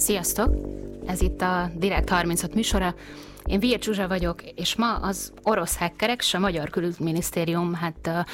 [0.00, 0.54] Sziasztok!
[1.06, 2.94] Ez itt a Direkt 36 műsora.
[3.44, 8.26] Én Vír Csuzsa vagyok, és ma az orosz hackerek és a Magyar Külügyminisztérium hát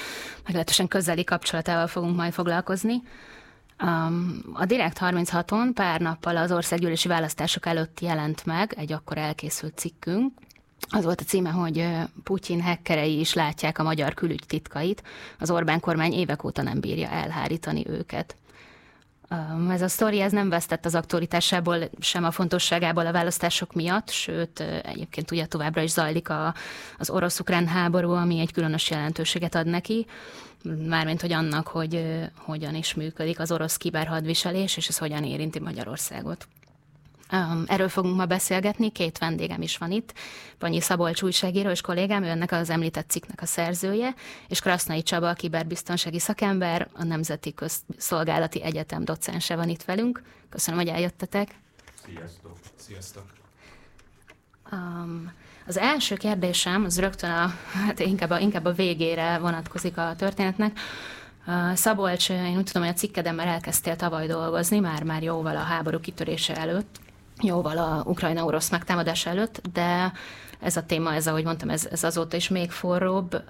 [0.44, 3.02] meglehetősen közeli kapcsolatával fogunk majd foglalkozni.
[4.52, 10.33] A Direkt 36-on pár nappal az országgyűlési választások előtt jelent meg egy akkor elkészült cikkünk,
[10.88, 11.88] az volt a címe, hogy
[12.23, 15.02] Putyin hackerei is látják a magyar külügy titkait,
[15.38, 18.37] az Orbán kormány évek óta nem bírja elhárítani őket.
[19.70, 24.60] Ez a sztori ez nem vesztett az aktualitásából, sem a fontosságából a választások miatt, sőt,
[24.82, 26.55] egyébként ugye továbbra is zajlik a,
[26.98, 30.06] az orosz-ukrán háború, ami egy különös jelentőséget ad neki,
[30.87, 32.04] mármint hogy annak, hogy
[32.37, 36.48] hogyan is működik az orosz kiberhadviselés, és ez hogyan érinti Magyarországot.
[37.66, 40.12] Erről fogunk ma beszélgetni, két vendégem is van itt.
[40.59, 44.15] Panyi Szabolcs újságíró és kollégám, ő ennek az említett cikknek a szerzője,
[44.49, 50.23] és Krasznai Csaba, a kiberbiztonsági szakember, a Nemzeti Közszolgálati Egyetem docense van itt velünk.
[50.49, 51.49] Köszönöm, hogy eljöttetek.
[52.05, 52.57] Sziasztok!
[52.77, 53.24] Sziasztok!
[54.73, 55.33] Um,
[55.66, 60.79] az első kérdésem, az rögtön a, hát inkább a, inkább a végére vonatkozik a történetnek.
[61.74, 65.61] Szabolcs, én úgy tudom, hogy a cikkedem már elkezdtél tavaly dolgozni, már, már jóval a
[65.61, 66.99] háború kitörése előtt
[67.42, 70.12] jóval a Ukrajna-orosz megtámadás előtt, de
[70.60, 73.43] ez a téma, ez ahogy mondtam, ez, ez azóta is még forróbb.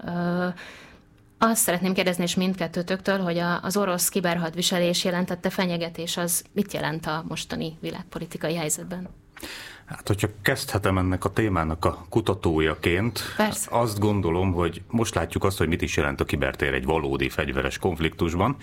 [1.39, 7.07] Azt szeretném kérdezni is mindkettőtöktől, hogy a, az orosz kiberhadviselés jelentette fenyegetés, az mit jelent
[7.07, 9.09] a mostani világpolitikai helyzetben?
[9.87, 13.69] Hát, hogyha kezdhetem ennek a témának a kutatójaként, Persze.
[13.71, 17.79] azt gondolom, hogy most látjuk azt, hogy mit is jelent a kibertér egy valódi fegyveres
[17.79, 18.57] konfliktusban.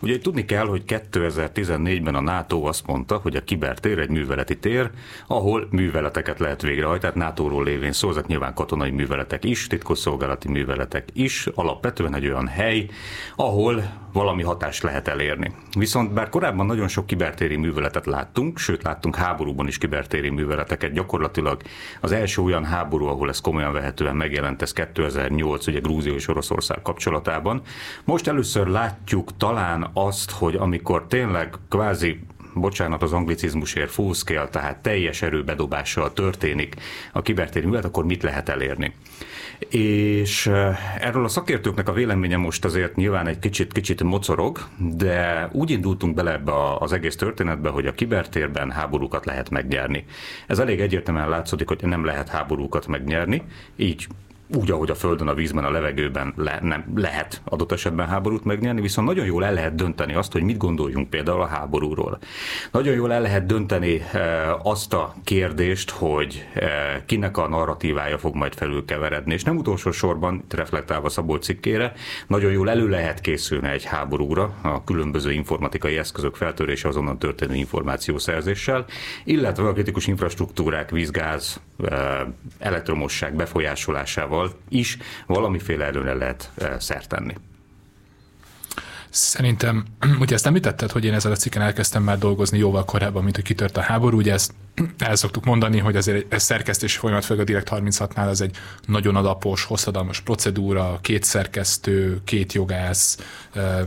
[0.00, 4.90] Ugye tudni kell, hogy 2014-ben a NATO azt mondta, hogy a kibertér egy műveleti tér,
[5.26, 11.08] ahol műveleteket lehet végrehajtani, tehát NATO-ról lévén szó, ezek nyilván katonai műveletek is, titkosszolgálati műveletek
[11.12, 12.88] is, alapvetően egy olyan hely,
[13.36, 13.82] ahol
[14.12, 15.52] valami hatást lehet elérni.
[15.78, 20.92] Viszont bár korábban nagyon sok kibertéri műveletet láttunk, sőt láttunk háborúban is kibertéri műveletet, területeket.
[20.92, 21.62] Gyakorlatilag
[22.00, 26.82] az első olyan háború, ahol ez komolyan vehetően megjelent, ez 2008, ugye Grúzia és Oroszország
[26.82, 27.62] kapcsolatában.
[28.04, 32.20] Most először látjuk talán azt, hogy amikor tényleg kvázi
[32.60, 36.74] bocsánat az anglicizmusért, full scale, tehát teljes erőbedobással történik
[37.12, 38.92] a kibertéri művelet, akkor mit lehet elérni?
[39.68, 45.48] És eh, erről a szakértőknek a véleménye most azért nyilván egy kicsit, kicsit mocorog, de
[45.52, 50.04] úgy indultunk bele ebbe az egész történetbe, hogy a kibertérben háborúkat lehet megnyerni.
[50.46, 53.42] Ez elég egyértelműen látszódik, hogy nem lehet háborúkat megnyerni,
[53.76, 54.06] így
[54.56, 58.80] úgy, ahogy a Földön, a vízben, a levegőben le, nem lehet adott esetben háborút megnyerni,
[58.80, 62.18] viszont nagyon jól el lehet dönteni azt, hogy mit gondoljunk például a háborúról.
[62.72, 66.68] Nagyon jól el lehet dönteni e, azt a kérdést, hogy e,
[67.06, 71.92] kinek a narratívája fog majd felülkeveredni, és nem utolsó sorban, reflektálva Szabolcs cikkére,
[72.26, 78.84] nagyon jól elő lehet készülni egy háborúra a különböző informatikai eszközök feltörése azonnan történő információszerzéssel,
[79.24, 81.60] illetve a kritikus infrastruktúrák, vízgáz,
[82.58, 87.34] elektromosság befolyásolásával is valamiféle előre lehet eh, szert tenni.
[89.10, 89.84] Szerintem,
[90.20, 93.44] ugye ezt említetted, hogy én ezzel a cikken elkezdtem már dolgozni jóval korábban, mint hogy
[93.44, 94.52] kitört a háború, ugye ezt
[94.98, 99.16] el szoktuk mondani, hogy azért ez szerkesztési folyamat, főleg a Direkt 36-nál az egy nagyon
[99.16, 103.18] alapos, hosszadalmas procedúra, két szerkesztő, két jogász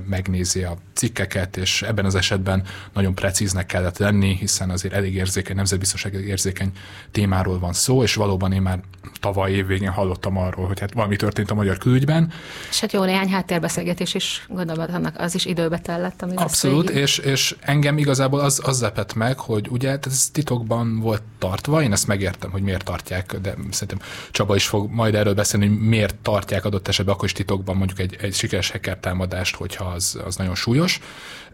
[0.05, 5.55] megnézi a cikkeket, és ebben az esetben nagyon precíznek kellett lenni, hiszen azért elég érzékeny,
[5.55, 6.71] nemzetbiztonság érzékeny
[7.11, 8.79] témáról van szó, és valóban én már
[9.19, 12.31] tavaly évvégén hallottam arról, hogy hát valami történt a magyar külügyben.
[12.69, 14.81] És hát jó néhány háttérbeszélgetés is gondolom,
[15.15, 16.21] az is időbe tellett.
[16.35, 21.81] Abszolút, és, és engem igazából az, az zepett meg, hogy ugye ez titokban volt tartva,
[21.81, 25.79] én ezt megértem, hogy miért tartják, de szerintem Csaba is fog majd erről beszélni, hogy
[25.79, 30.19] miért tartják adott esetben akkor is titokban mondjuk egy, egy sikeres hacker támadást, hogyha az,
[30.25, 30.99] az nagyon súlyos.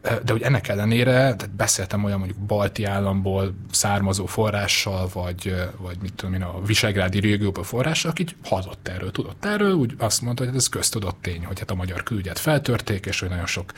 [0.02, 6.14] De hogy ennek ellenére, tehát beszéltem olyan mondjuk balti államból származó forrással, vagy, vagy mit
[6.14, 10.56] tudom én, a Visegrádi régióból forrással, aki hallott erről, tudott erről, úgy azt mondta, hogy
[10.56, 13.72] ez köztudott tény, hogy hát a magyar külügyet feltörték, és hogy nagyon sok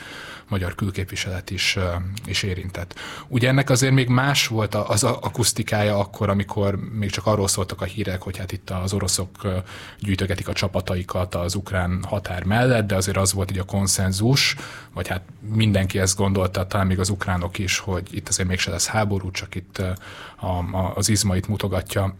[0.48, 1.78] magyar külképviselet is,
[2.26, 2.98] is érintett.
[3.28, 7.84] Ugye ennek azért még más volt az akusztikája akkor, amikor még csak arról szóltak a
[7.84, 9.30] hírek, hogy hát itt az oroszok
[9.98, 14.56] gyűjtögetik a csapataikat az ukrán határ mellett, de azért az volt hogy a konszenzus,
[14.94, 18.86] vagy hát mindenki ezt gondolta, talán még az ukránok is, hogy itt azért mégse lesz
[18.86, 19.82] háború, csak itt
[20.36, 22.14] a, a, az izmait mutogatja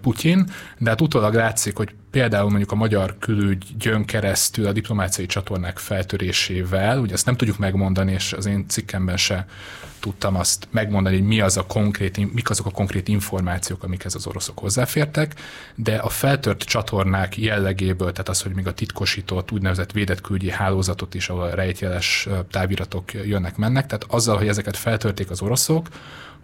[0.00, 5.78] Putyin, de hát utólag látszik, hogy például mondjuk a magyar külügyön keresztül a diplomáciai csatornák
[5.78, 9.46] feltörésével, ugye ezt nem tudjuk megmondani, és az én cikkemben se
[10.00, 14.26] tudtam azt megmondani, hogy mi az a konkrét, mik azok a konkrét információk, amikhez az
[14.26, 15.34] oroszok hozzáfértek,
[15.74, 21.14] de a feltört csatornák jellegéből, tehát az, hogy még a titkosított úgynevezett védett külügyi hálózatot
[21.14, 25.88] is, ahol rejtjeles táviratok jönnek-mennek, tehát azzal, hogy ezeket feltörték az oroszok,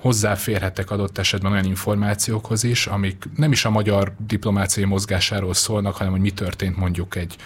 [0.03, 6.13] hozzáférhetek adott esetben olyan információkhoz is, amik nem is a magyar diplomáciai mozgásáról szólnak, hanem
[6.13, 7.37] hogy mi történt mondjuk egy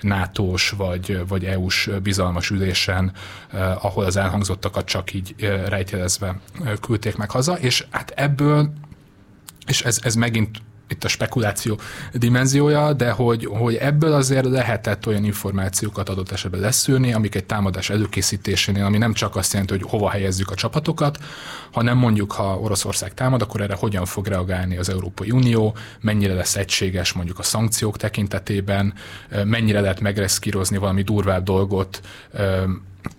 [0.00, 3.12] NATO-s vagy, vagy EU-s bizalmas ülésen,
[3.50, 8.72] eh, ahol az elhangzottakat csak így eh, rejtjelezve eh, küldték meg haza, és hát ebből,
[9.66, 10.58] és ez, ez megint
[10.88, 11.78] itt a spekuláció
[12.12, 17.90] dimenziója, de hogy, hogy ebből azért lehetett olyan információkat adott esetben leszűrni, amik egy támadás
[17.90, 21.18] előkészítésénél, ami nem csak azt jelenti, hogy hova helyezzük a csapatokat,
[21.72, 26.56] hanem mondjuk, ha Oroszország támad, akkor erre hogyan fog reagálni az Európai Unió, mennyire lesz
[26.56, 28.94] egységes mondjuk a szankciók tekintetében,
[29.44, 32.00] mennyire lehet megreszkírozni valami durvább dolgot,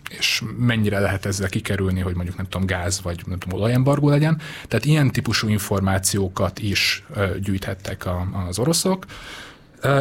[0.10, 4.42] és mennyire lehet ezzel kikerülni, hogy mondjuk nem tudom, gáz vagy nem tudom, olajembargó legyen.
[4.68, 7.04] Tehát ilyen típusú információkat is
[7.42, 8.08] gyűjthettek
[8.48, 9.06] az oroszok.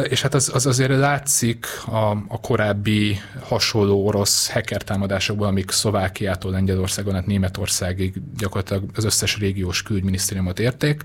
[0.09, 6.51] És hát az, az azért látszik a, a korábbi hasonló orosz hacker támadásokból, amik Szlovákiától
[6.51, 11.03] Lengyelországon, hát Németországig gyakorlatilag az összes régiós külügyminisztériumot érték,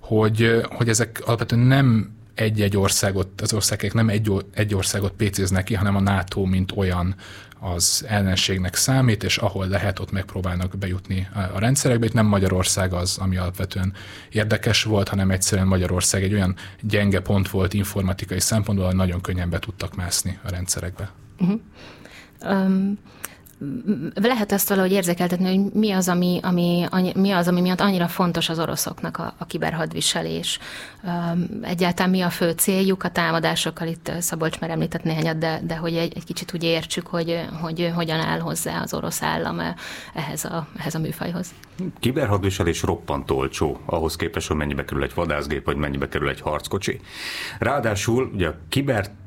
[0.00, 5.74] hogy, hogy ezek alapvetően nem egy-egy országot, az országok nem egy, egy országot pécéznek ki,
[5.74, 7.14] hanem a NATO, mint olyan
[7.62, 12.06] az ellenségnek számít, és ahol lehet, ott megpróbálnak bejutni a rendszerekbe.
[12.06, 13.92] Itt nem Magyarország az, ami alapvetően
[14.30, 19.50] érdekes volt, hanem egyszerűen Magyarország egy olyan gyenge pont volt informatikai szempontból, hogy nagyon könnyen
[19.50, 21.10] be tudtak mászni a rendszerekbe.
[21.38, 21.60] Uh-huh.
[22.44, 22.98] Um,
[24.14, 28.48] lehet ezt valahogy érzékeltetni, hogy mi az, ami, ami, mi az, ami miatt annyira fontos
[28.48, 30.58] az oroszoknak a, a kiberhadviselés.
[31.62, 35.94] Egyáltalán mi a fő céljuk a támadásokkal, itt Szabolcs már említett néhányat, de, de hogy
[35.94, 39.60] egy, egy kicsit úgy értsük, hogy, hogy hogyan áll hozzá az orosz állam
[40.14, 41.54] ehhez a, ehhez a műfajhoz.
[42.00, 47.00] Kiberhadviselés roppant olcsó, ahhoz képest, hogy mennyibe kerül egy vadászgép, vagy mennyibe kerül egy harckocsi.
[47.58, 48.54] Ráadásul ugye a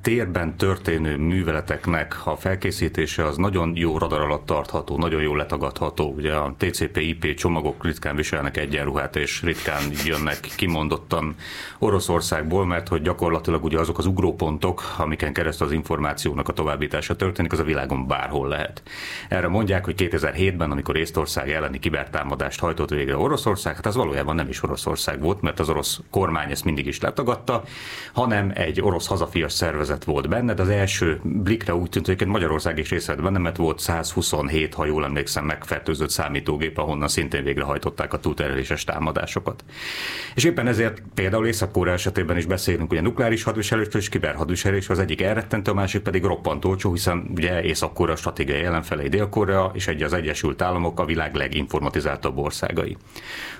[0.05, 6.13] kibertérben történő műveleteknek a felkészítése az nagyon jó radar alatt tartható, nagyon jól letagadható.
[6.17, 11.35] Ugye a TCP/IP csomagok ritkán viselnek egyenruhát, és ritkán jönnek kimondottan
[11.79, 17.51] Oroszországból, mert hogy gyakorlatilag ugye azok az ugrópontok, amiken keresztül az információnak a továbbítása történik,
[17.51, 18.83] az a világon bárhol lehet.
[19.29, 24.49] Erre mondják, hogy 2007-ben, amikor Észtország elleni kibertámadást hajtott végre Oroszország, hát az valójában nem
[24.49, 27.63] is Oroszország volt, mert az orosz kormány ezt mindig is letagadta,
[28.13, 32.77] hanem egy orosz hazafias szervezet volt benne, de az első blikre úgy tűnt, hogy Magyarország
[32.77, 37.43] is részt vett benne, mert volt 100 127, ha jól emlékszem, megfertőzött számítógép, ahonnan szintén
[37.43, 39.63] végrehajtották a túltereléses támadásokat.
[40.35, 45.21] És éppen ezért például észak esetében is beszélünk ugye nukleáris hadviselésről és kiberhadviselésről, az egyik
[45.21, 50.13] elrettentő, a másik pedig roppant olcsó, hiszen ugye Észak-Korea stratégiai ellenfelei Dél-Korea és egy az
[50.13, 52.97] Egyesült Államok a világ leginformatizáltabb országai.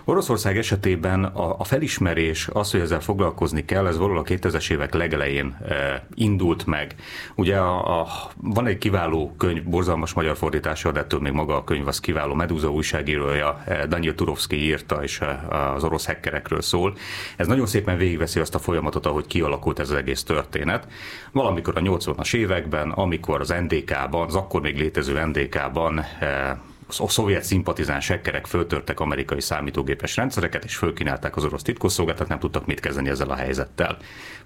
[0.03, 4.93] Oroszország esetében a, a felismerés, az, hogy ezzel foglalkozni kell, ez valahol a 2000-es évek
[4.93, 6.95] legelején e, indult meg.
[7.36, 8.07] Ugye a, a,
[8.42, 12.33] van egy kiváló könyv, borzalmas magyar fordítása, de ettől még maga a könyv az kiváló
[12.33, 16.95] Medúza újságírója, e, Daniel Turovsky írta, és e, az orosz hackerekről szól.
[17.36, 20.88] Ez nagyon szépen végigveszi azt a folyamatot, ahogy kialakult ez az egész történet.
[21.31, 27.43] Valamikor a 80-as években, amikor az NDK-ban, az akkor még létező NDK-ban e, a szovjet
[27.43, 33.09] szimpatizáns sekkerek föltörtek amerikai számítógépes rendszereket, és fölkínálták az orosz titkosszolgálatot, nem tudtak mit kezdeni
[33.09, 33.97] ezzel a helyzettel.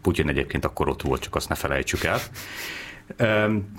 [0.01, 2.19] Putyin egyébként akkor ott volt, csak azt ne felejtsük el.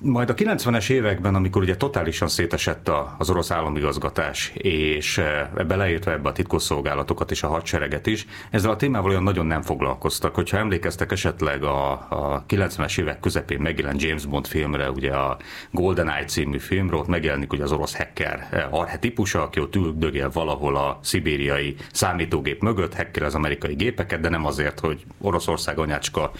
[0.02, 5.20] Majd a 90-es években, amikor ugye totálisan szétesett az orosz államigazgatás, és
[5.66, 10.34] beleértve ebbe a titkosszolgálatokat és a hadsereget is, ezzel a témával olyan nagyon nem foglalkoztak.
[10.34, 15.38] Hogyha emlékeztek esetleg a, a 90-es évek közepén megjelent James Bond filmre, ugye a
[15.70, 20.98] GoldenEye című filmről, ott megjelenik ugye az orosz hacker arhetipusa, aki ott üldögél valahol a
[21.02, 26.32] szibériai számítógép mögött, hacker az amerikai gépeket, de nem azért, hogy Oroszország anyácska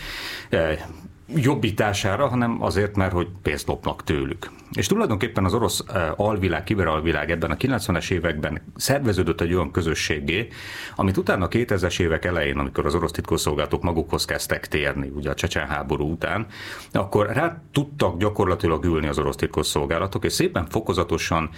[1.35, 4.51] jobbítására, hanem azért, mert hogy pénzt lopnak tőlük.
[4.73, 10.49] És tulajdonképpen az orosz eh, alvilág, kiberalvilág ebben a 90-es években szerveződött egy olyan közösségé,
[10.97, 15.35] amit utána a 2000-es évek elején, amikor az orosz titkosszolgálatok magukhoz kezdtek térni, ugye a
[15.35, 16.47] csecsen háború után,
[16.93, 21.51] akkor rá tudtak gyakorlatilag ülni az orosz titkosszolgálatok, és szépen fokozatosan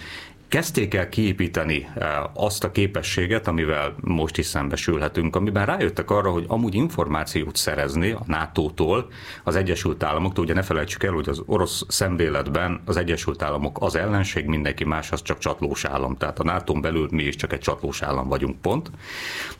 [0.53, 6.45] kezdték el kiépíteni eh, azt a képességet, amivel most is szembesülhetünk, amiben rájöttek arra, hogy
[6.47, 9.07] amúgy információt szerezni a NATO-tól,
[9.43, 13.95] az Egyesült Államoktól, ugye ne felejtsük el, hogy az orosz szemléletben az Egyesült Államok az
[13.95, 16.17] ellenség, mindenki más az csak csatlós állam.
[16.17, 18.91] Tehát a nato belül mi is csak egy csatlós állam vagyunk, pont.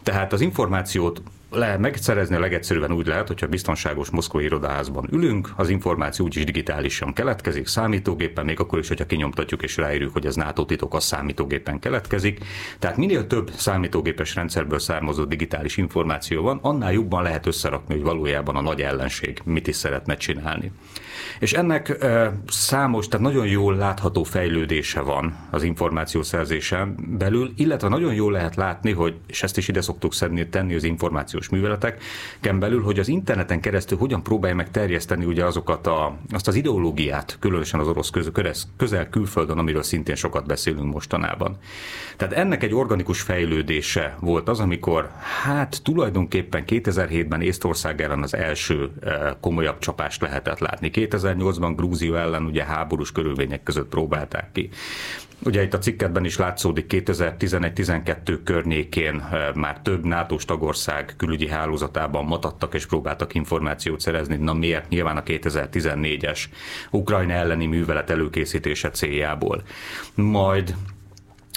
[0.03, 1.21] Tehát az információt
[1.55, 7.13] le, megszerezni a legegyszerűen úgy lehet, hogyha biztonságos moszkvai irodaházban ülünk, az információ úgyis digitálisan
[7.13, 11.79] keletkezik, számítógépen, még akkor is, hogyha kinyomtatjuk és ráírjuk, hogy ez NATO titok, az számítógépen
[11.79, 12.39] keletkezik.
[12.79, 18.55] Tehát minél több számítógépes rendszerből származó digitális információ van, annál jobban lehet összerakni, hogy valójában
[18.55, 20.72] a nagy ellenség mit is szeretne csinálni.
[21.39, 22.05] És ennek
[22.48, 28.91] számos, tehát nagyon jól látható fejlődése van az információszerzésen belül, illetve nagyon jól lehet látni,
[28.91, 33.62] hogy, és ezt is ide szoktuk szedni, tenni az információs műveleteken belül, hogy az interneten
[33.62, 38.53] keresztül hogyan próbálja meg terjeszteni ugye azokat a, azt az ideológiát, különösen az orosz közel,
[38.77, 41.58] közel külföldön, amiről szintén sokat beszélünk mostanában.
[42.17, 45.12] Tehát ennek egy organikus fejlődése volt az, amikor
[45.43, 48.91] hát tulajdonképpen 2007-ben Észtország ellen az első
[49.39, 50.89] komolyabb csapást lehetett látni.
[51.10, 54.69] 2008-ban Grúzia ellen ugye háborús körülmények között próbálták ki.
[55.45, 62.25] Ugye itt a cikketben is látszódik 2011-12 környékén eh, már több nato tagország külügyi hálózatában
[62.25, 64.36] matadtak és próbáltak információt szerezni.
[64.36, 64.89] Na miért?
[64.89, 66.39] Nyilván a 2014-es
[66.91, 69.63] Ukrajna elleni művelet előkészítése céljából.
[70.15, 70.75] Majd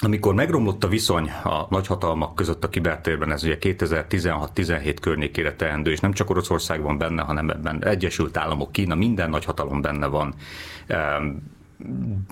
[0.03, 5.99] amikor megromlott a viszony a nagyhatalmak között a kibertérben, ez ugye 2016-17 környékére teendő, és
[5.99, 10.33] nem csak Oroszország van benne, hanem ebben Egyesült Államok, Kína, minden nagyhatalom benne van.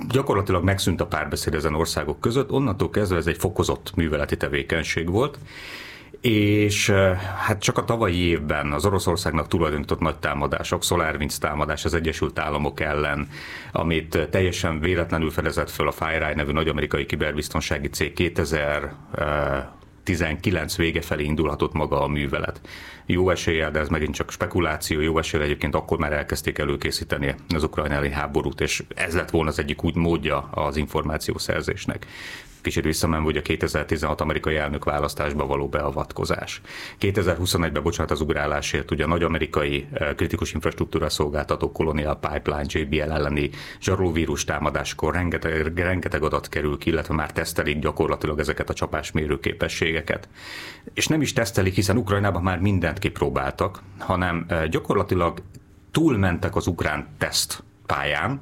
[0.10, 5.40] Gyakorlatilag megszűnt a párbeszéd ezen országok között, onnantól kezdve ez egy fokozott műveleti tevékenység volt,
[6.26, 6.90] és
[7.38, 12.80] hát csak a tavalyi évben az Oroszországnak tulajdonított nagy támadások, SolarWinds támadás az Egyesült Államok
[12.80, 13.28] ellen,
[13.72, 18.94] amit teljesen véletlenül fedezett föl a FireEye nevű nagy amerikai kiberbiztonsági cég 2000
[20.04, 22.62] 19 vége felé indulhatott maga a művelet.
[23.06, 27.64] Jó eséllyel, de ez megint csak spekuláció, jó eséllyel egyébként akkor már elkezdték előkészíteni az
[27.64, 32.06] ukrajnai háborút, és ez lett volna az egyik úgy módja az információszerzésnek
[32.66, 36.62] kicsit visszamenve, hogy a 2016 amerikai elnök választásba való beavatkozás.
[37.00, 43.12] 2021-ben, bocsánat az ugrálásért, ugye a nagy amerikai eh, kritikus infrastruktúra szolgáltató Colonial Pipeline JBL
[43.12, 43.50] elleni
[43.82, 50.28] zsarolóvírus támadáskor rengeteg, rengeteg adat kerül ki, illetve már tesztelik gyakorlatilag ezeket a csapásmérő képességeket.
[50.94, 52.60] És nem is tesztelik, hiszen Ukrajnában már
[52.96, 55.42] mindent kipróbáltak, hanem eh, gyakorlatilag
[55.92, 58.42] túlmentek az ukrán teszt pályán,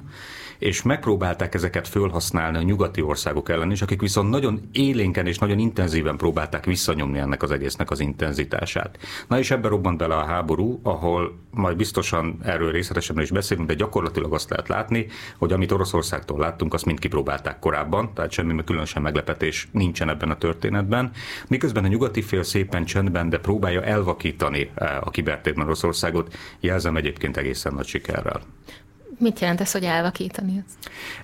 [0.64, 5.58] és megpróbálták ezeket fölhasználni a nyugati országok ellen is, akik viszont nagyon élénken és nagyon
[5.58, 8.98] intenzíven próbálták visszanyomni ennek az egésznek az intenzitását.
[9.28, 13.74] Na és ebbe robbant bele a háború, ahol majd biztosan erről részletesen is beszélünk, de
[13.74, 15.06] gyakorlatilag azt lehet látni,
[15.38, 20.38] hogy amit Oroszországtól láttunk, azt mind kipróbálták korábban, tehát semmi különösen meglepetés nincsen ebben a
[20.38, 21.10] történetben.
[21.48, 27.36] Miközben a nyugati fél szépen csendben, de próbálja elvakítani eh, a kibertérben Oroszországot, jelzem egyébként
[27.36, 28.40] egészen nagy sikerrel.
[29.18, 30.64] Mit jelent ez, hogy elvakítani?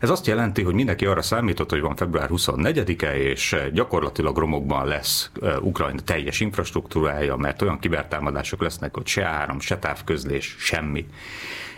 [0.01, 5.31] Ez azt jelenti, hogy mindenki arra számított, hogy van február 24-e, és gyakorlatilag romokban lesz
[5.61, 11.07] Ukrajna teljes infrastruktúrája, mert olyan kibertámadások lesznek, hogy se áram, se távközlés, semmi.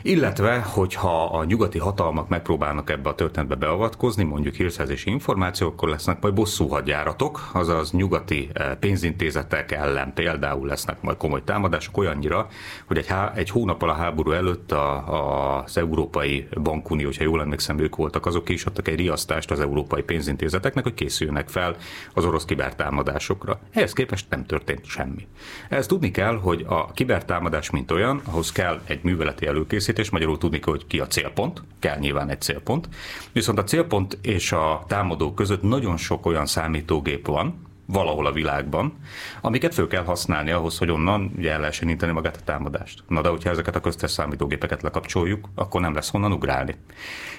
[0.03, 5.17] Illetve, hogyha a nyugati hatalmak megpróbálnak ebbe a történetbe beavatkozni, mondjuk hírszerzési
[5.59, 11.97] akkor lesznek majd bosszú hadjáratok, azaz nyugati eh, pénzintézetek ellen például lesznek majd komoly támadások
[11.97, 12.49] olyannyira,
[12.87, 17.41] hogy egy, há- egy hónap a háború előtt a, a, az Európai Bankunió, hogyha jól
[17.41, 21.77] emlékszem, ők voltak, azok is adtak egy riasztást az európai pénzintézeteknek, hogy készüljenek fel
[22.15, 23.61] az orosz kibertámadásokra.
[23.73, 25.27] Ehhez képest nem történt semmi.
[25.69, 30.39] Ehhez tudni kell, hogy a kibertámadás mint olyan, ahhoz kell egy műveleti előkészítés, és magyarul
[30.39, 32.89] tudni kell, hogy ki a célpont, kell nyilván egy célpont,
[33.33, 38.93] viszont a célpont és a támadó között nagyon sok olyan számítógép van, valahol a világban,
[39.41, 43.03] amiket föl kell használni ahhoz, hogy onnan ugye el lehessen inteni magát a támadást.
[43.09, 46.75] Na de hogyha ezeket a köztes számítógépeket lekapcsoljuk, akkor nem lesz honnan ugrálni.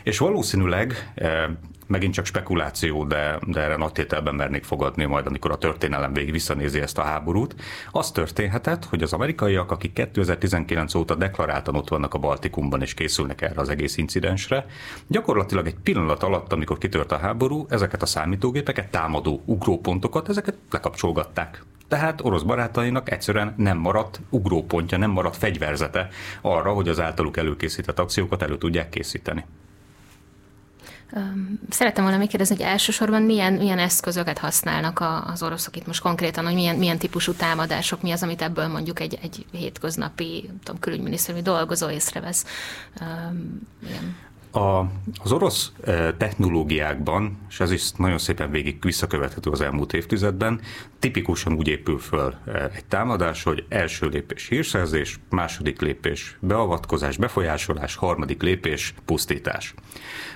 [0.04, 1.46] És valószínűleg eh,
[1.88, 6.32] megint csak spekuláció, de, de erre nagy tételben mernék fogadni majd, amikor a történelem végig
[6.32, 7.56] visszanézi ezt a háborút.
[7.92, 13.42] Az történhetett, hogy az amerikaiak, akik 2019 óta deklaráltan ott vannak a Baltikumban és készülnek
[13.42, 14.66] erre az egész incidensre,
[15.08, 21.64] gyakorlatilag egy pillanat alatt, amikor kitört a háború, ezeket a számítógépeket, támadó ugrópontokat, ezeket lekapcsolgatták.
[21.88, 26.08] Tehát orosz barátainak egyszerűen nem maradt ugrópontja, nem maradt fegyverzete
[26.42, 29.46] arra, hogy az általuk előkészített akciókat elő tudják készíteni.
[31.70, 36.54] Szerettem volna megkérdezni, hogy elsősorban milyen, milyen eszközöket használnak az oroszok itt most konkrétan, hogy
[36.54, 41.90] milyen, milyen típusú támadások, mi az, amit ebből mondjuk egy, egy hétköznapi tudom, külügyminiszteri dolgozó
[41.90, 42.46] észrevesz.
[43.86, 44.16] Igen.
[44.54, 44.80] A,
[45.24, 45.72] az orosz
[46.18, 50.62] technológiákban, és ez is nagyon szépen végig visszakövethető az elmúlt évtizedben,
[51.00, 52.36] tipikusan úgy épül föl
[52.74, 59.74] egy támadás, hogy első lépés hírszerzés, második lépés beavatkozás, befolyásolás, harmadik lépés pusztítás.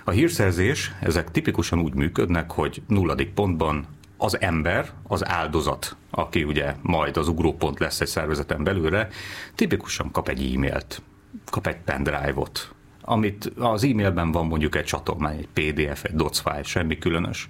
[0.04, 3.86] A hírszerzés, ezek tipikusan úgy működnek, hogy nulladik pontban
[4.18, 9.08] az ember, az áldozat aki ugye majd az ugrópont lesz egy szervezeten belőle,
[9.56, 11.02] tipikusan kap egy e-mailt,
[11.46, 12.76] kap egy pendrive-ot,
[13.10, 17.50] amit az e-mailben van mondjuk egy csatolmány, egy PDF, egy doc file, semmi különös.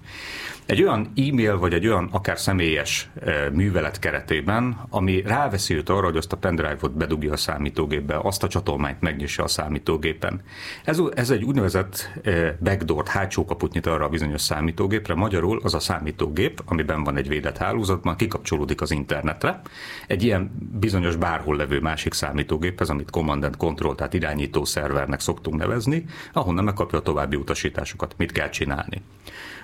[0.68, 6.06] Egy olyan e-mail vagy egy olyan akár személyes e, művelet keretében, ami ráveszi őt arra,
[6.06, 10.42] hogy azt a pendrive-ot bedugja a számítógépbe, azt a csatolmányt megnyissa a számítógépen.
[10.84, 15.14] Ez, ez egy úgynevezett e, backdoor hátsó kaput nyit arra a bizonyos számítógépre.
[15.14, 19.62] Magyarul az a számítógép, amiben van egy védett hálózatban, kikapcsolódik az internetre.
[20.08, 25.58] Egy ilyen bizonyos bárhol levő másik számítógéphez, amit Command and Control, tehát irányító szervernek szoktunk
[25.58, 29.02] nevezni, ahonnan megkapja a további utasításokat, mit kell csinálni.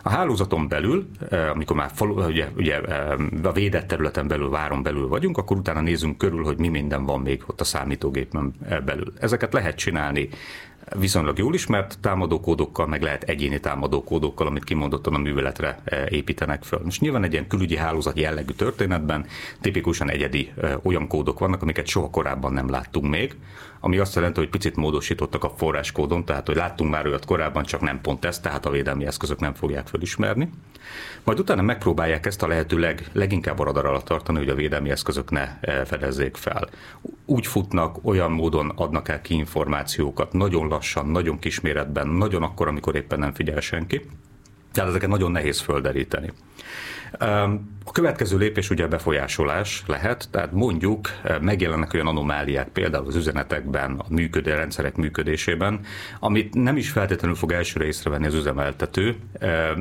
[0.05, 4.83] A hálózaton belül, eh, amikor már falu, ugye, ugye eh, a védett területen belül, váron
[4.83, 8.79] belül vagyunk, akkor utána nézzünk körül, hogy mi minden van még ott a számítógépen eh,
[8.79, 9.13] belül.
[9.19, 10.29] Ezeket lehet csinálni
[10.99, 16.81] viszonylag jól ismert támadókódokkal, meg lehet egyéni támadókódokkal, amit kimondottan a műveletre építenek föl.
[16.83, 19.25] Most nyilván egy ilyen külügyi hálózat jellegű történetben
[19.61, 23.35] tipikusan egyedi olyan kódok vannak, amiket soha korábban nem láttunk még,
[23.85, 27.81] ami azt jelenti, hogy picit módosítottak a forráskódon, tehát hogy láttunk már olyat korábban, csak
[27.81, 30.49] nem pont ezt, tehát a védelmi eszközök nem fogják felismerni.
[31.23, 34.89] Majd utána megpróbálják ezt a lehető leg, leginkább a radar alatt tartani, hogy a védelmi
[34.89, 36.69] eszközök ne eh, fedezzék fel.
[37.25, 42.95] Úgy futnak, olyan módon adnak el ki információkat, nagyon lassan, nagyon kisméretben, nagyon akkor, amikor
[42.95, 44.01] éppen nem figyel senki.
[44.73, 46.31] Tehát ezeket nagyon nehéz földeríteni.
[47.85, 51.09] A következő lépés ugye befolyásolás lehet, tehát mondjuk
[51.41, 55.79] megjelennek olyan anomáliák például az üzenetekben, a működő rendszerek működésében,
[56.19, 59.15] amit nem is feltétlenül fog elsőre észrevenni az üzemeltető,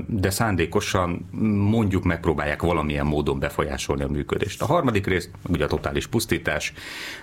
[0.06, 1.28] de szándékosan
[1.70, 4.62] mondjuk megpróbálják valamilyen módon befolyásolni a működést.
[4.62, 6.72] A harmadik rész ugye a totális pusztítás,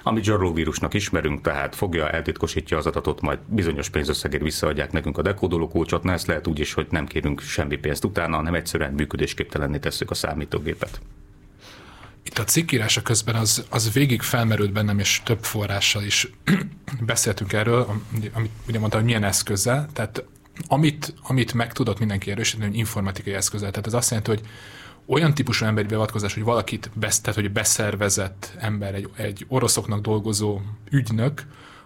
[0.04, 5.68] amit zsarlóvírusnak ismerünk, tehát fogja, eltitkosítja az adatot, majd bizonyos pénzösszegért visszaadják nekünk a dekódoló
[5.68, 9.78] kulcsot, na ezt lehet úgy is, hogy nem kérünk semmi pénzt utána, hanem egyszerűen működésképtelenné
[9.78, 11.02] tesszük a számítógépet.
[12.24, 16.32] Itt a cikkírása közben az, az végig felmerült bennem, és több forrással is
[17.12, 18.02] beszéltünk erről,
[18.34, 20.24] amit ugye mondta, hogy milyen eszközzel, tehát
[20.68, 23.70] amit, amit meg tudott mindenki erősíteni, hogy informatikai eszközzel.
[23.70, 24.42] Tehát ez azt jelenti, hogy
[25.06, 30.62] olyan típusú emberi beavatkozás, hogy valakit besz, tehát, hogy beszervezett ember, egy, egy oroszoknak dolgozó
[30.90, 31.46] ügynök,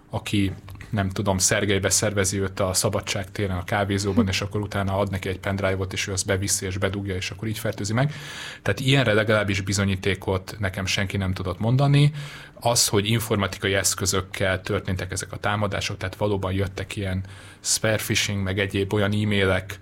[0.09, 0.53] aki
[0.93, 5.29] nem tudom, Szergej beszervezi őt a szabadság téren a kávézóban, és akkor utána ad neki
[5.29, 8.13] egy pendrive-ot, és ő azt beviszi és bedugja, és akkor így fertőzi meg.
[8.61, 12.11] Tehát ilyenre legalábbis bizonyítékot nekem senki nem tudott mondani.
[12.53, 17.23] Az, hogy informatikai eszközökkel történtek ezek a támadások, tehát valóban jöttek ilyen
[17.59, 19.79] spare phishing, meg egyéb olyan e-mailek,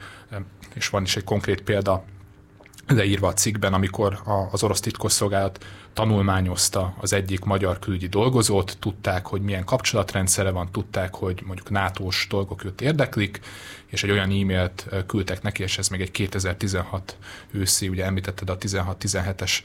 [0.74, 2.04] és van is egy konkrét példa
[2.88, 4.20] leírva a cikkben, amikor
[4.52, 11.16] az orosz titkosszolgálat tanulmányozta az egyik magyar külügyi dolgozót, tudták, hogy milyen kapcsolatrendszere van, tudták,
[11.16, 13.40] hogy mondjuk NATO-s dolgok őt érdeklik,
[13.86, 17.18] és egy olyan e-mailt küldtek neki, és ez még egy 2016
[17.52, 19.60] őszi, ugye említetted a 16-17-es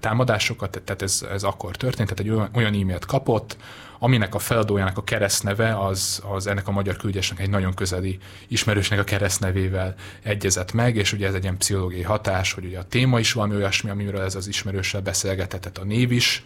[0.00, 3.56] támadásokat, tehát ez, ez akkor történt, tehát egy olyan, olyan e-mailt kapott,
[4.02, 8.98] aminek a feladójának a keresztneve az, az ennek a magyar küldésnek egy nagyon közeli ismerősnek
[8.98, 13.18] a keresztnevével egyezett meg, és ugye ez egy ilyen pszichológiai hatás, hogy ugye a téma
[13.18, 16.44] is valami olyasmi, amiről ez az ismerőssel beszélgetett, a név is.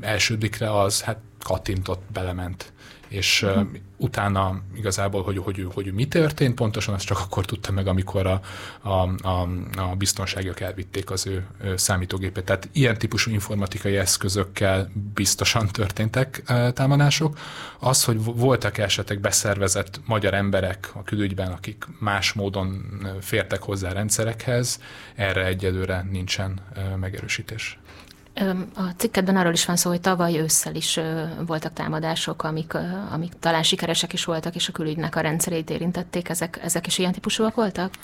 [0.00, 2.72] Elsődikre az, hát kattintott, belement
[3.08, 3.66] és uh,
[3.96, 8.26] utána igazából, hogy, hogy, hogy, hogy mi történt pontosan, azt csak akkor tudta meg, amikor
[8.26, 8.40] a,
[8.80, 12.44] a, a, a biztonságiak elvitték az ő, ő számítógépét.
[12.44, 16.42] Tehát ilyen típusú informatikai eszközökkel biztosan történtek
[16.72, 17.38] támadások.
[17.78, 22.84] Az, hogy voltak esetek beszervezett magyar emberek a külügyben, akik más módon
[23.20, 24.80] fértek hozzá rendszerekhez,
[25.14, 26.60] erre egyelőre nincsen
[27.00, 27.78] megerősítés.
[28.74, 31.00] A cikkedben arról is van szó, hogy tavaly ősszel is
[31.46, 32.74] voltak támadások, amik,
[33.10, 36.28] amik talán sikeresek is voltak, és a külügynek a rendszerét érintették.
[36.28, 37.94] Ezek, ezek is ilyen típusúak voltak?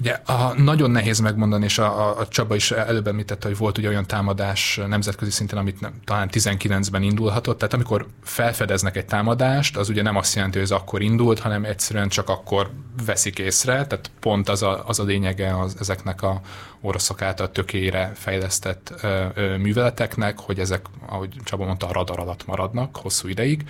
[0.00, 3.88] Ugye a, nagyon nehéz megmondani, és a, a Csaba is előbb említette, hogy volt ugye
[3.88, 7.58] olyan támadás nemzetközi szinten, amit nem, talán 19-ben indulhatott.
[7.58, 11.64] Tehát amikor felfedeznek egy támadást, az ugye nem azt jelenti, hogy ez akkor indult, hanem
[11.64, 12.70] egyszerűen csak akkor
[13.06, 13.86] veszik észre.
[13.86, 16.40] Tehát pont az a, az a lényege az, ezeknek a
[16.80, 22.46] oroszok által tökére fejlesztett ö, ö, műveleteknek, hogy ezek, ahogy Csaba mondta, a radar alatt
[22.46, 23.64] maradnak hosszú ideig.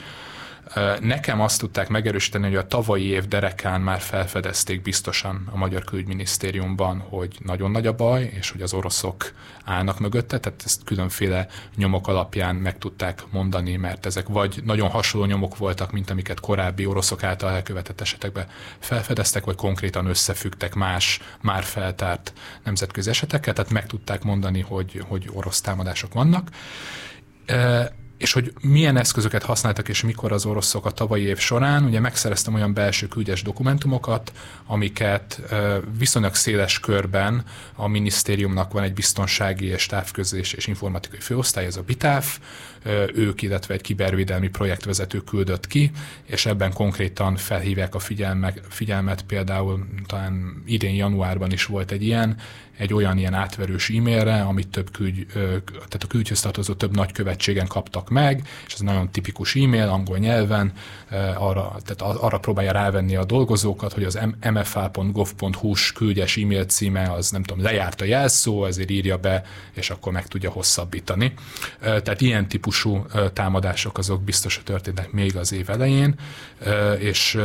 [1.01, 6.99] Nekem azt tudták megerősíteni, hogy a tavalyi év derekán már felfedezték biztosan a Magyar Külügyminisztériumban,
[6.99, 9.33] hogy nagyon nagy a baj, és hogy az oroszok
[9.65, 15.27] állnak mögötte, tehát ezt különféle nyomok alapján meg tudták mondani, mert ezek vagy nagyon hasonló
[15.27, 18.47] nyomok voltak, mint amiket korábbi oroszok által elkövetett esetekben
[18.79, 22.33] felfedeztek, vagy konkrétan összefüggtek más, már feltárt
[22.65, 26.51] nemzetközi esetekkel, tehát meg tudták mondani, hogy, hogy orosz támadások vannak
[28.19, 31.85] és hogy milyen eszközöket használtak és mikor az oroszok a tavalyi év során.
[31.85, 34.33] Ugye megszereztem olyan belső küldjes dokumentumokat,
[34.67, 35.41] amiket
[35.99, 41.83] viszonylag széles körben a minisztériumnak van egy biztonsági és távközlés és informatikai főosztály, ez a
[41.83, 42.39] BITÁF,
[43.15, 45.91] ők, illetve egy kibervédelmi projektvezető küldött ki,
[46.25, 52.37] és ebben konkrétan felhívják a figyelmet, figyelmet például talán idén januárban is volt egy ilyen,
[52.79, 55.27] egy olyan ilyen átverős e-mailre, amit több küld,
[55.75, 60.73] tehát a küldhöz tartozó több nagykövetségen kaptak meg, és ez nagyon tipikus e-mail, angol nyelven,
[61.37, 64.19] arra, tehát arra próbálja rávenni a dolgozókat, hogy az
[64.53, 70.13] mfa.gov.hu-s küldjes e-mail címe az nem tudom, lejárt a jelszó, ezért írja be, és akkor
[70.13, 71.33] meg tudja hosszabbítani.
[71.81, 76.15] Tehát ilyen típusú támadások azok biztos, hogy történnek még az év elején,
[76.99, 77.39] és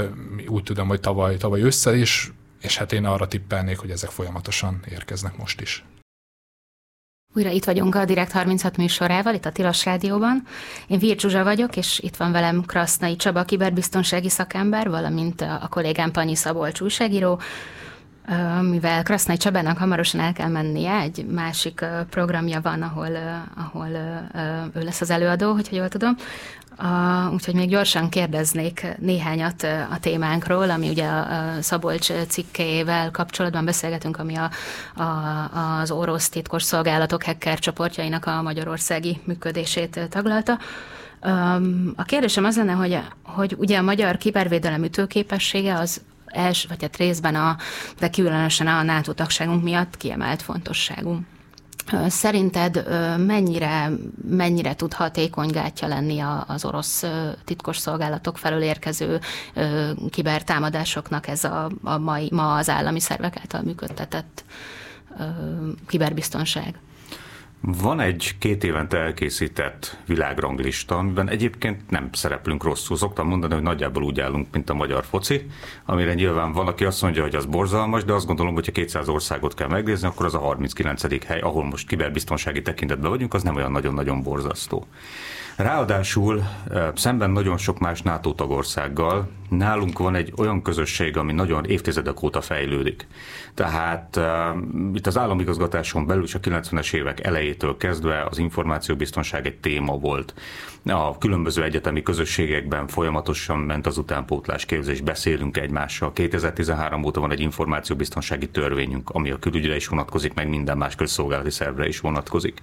[0.48, 2.32] úgy tudom, hogy tavaly, tavaly ősszel is
[2.64, 5.84] és hát én arra tippelnék, hogy ezek folyamatosan érkeznek most is.
[7.36, 10.44] Újra itt vagyunk a Direkt 36 műsorával, itt a Tilos Rádióban.
[10.88, 16.12] Én Vír Zsuzsa vagyok, és itt van velem Krasznai Csaba, kiberbiztonsági szakember, valamint a kollégám
[16.12, 17.42] Panyi Szabolcs újságíró,
[18.62, 23.10] mivel Krasznai Csabának hamarosan el kell mennie, egy másik programja van, ahol,
[23.56, 23.88] ahol
[24.74, 26.16] ő lesz az előadó, hogyha jól tudom.
[27.34, 34.36] Úgyhogy még gyorsan kérdeznék néhányat a témánkról, ami ugye a Szabolcs cikkével kapcsolatban beszélgetünk, ami
[34.36, 34.50] a,
[35.02, 40.60] a, az orosz titkos szolgálatok hacker csoportjainak a magyarországi működését taglalta.
[41.96, 46.02] A kérdésem az lenne, hogy, hogy ugye a magyar kibervédelem ütőképessége az
[46.34, 47.58] els, vagy hát részben a,
[48.00, 51.20] de különösen a NATO tagságunk miatt kiemelt fontosságú.
[52.08, 52.86] Szerinted
[53.18, 53.90] mennyire,
[54.30, 57.04] mennyire tud hatékony gátja lenni az orosz
[57.46, 59.20] titkos szolgálatok felől érkező
[60.10, 64.44] kibertámadásoknak ez a, a mai, ma az állami szervek által működtetett
[65.88, 66.80] kiberbiztonság?
[67.66, 72.98] Van egy két évente elkészített világranglista, amiben egyébként nem szereplünk rosszul.
[72.98, 75.46] Szoktam mondani, hogy nagyjából úgy állunk, mint a magyar foci,
[75.86, 79.08] amire nyilván van, aki azt mondja, hogy az borzalmas, de azt gondolom, hogy ha 200
[79.08, 81.26] országot kell megnézni, akkor az a 39.
[81.26, 84.86] hely, ahol most kiberbiztonsági tekintetben vagyunk, az nem olyan nagyon-nagyon borzasztó.
[85.56, 86.44] Ráadásul
[86.96, 92.42] szemben nagyon sok más NATO tagországgal nálunk van egy olyan közösség, ami nagyon évtizedek óta
[92.42, 93.08] fejlődik.
[93.54, 94.24] Tehát uh,
[94.94, 100.34] itt az államigazgatáson belül is a 90-es évek elejétől kezdve az információbiztonság egy téma volt.
[100.86, 106.14] A különböző egyetemi közösségekben folyamatosan ment az utánpótlás képzés, beszélünk egymással.
[106.14, 111.50] 2013 óta van egy információbiztonsági törvényünk, ami a külügyre is vonatkozik, meg minden más közszolgálati
[111.50, 112.60] szervre is vonatkozik.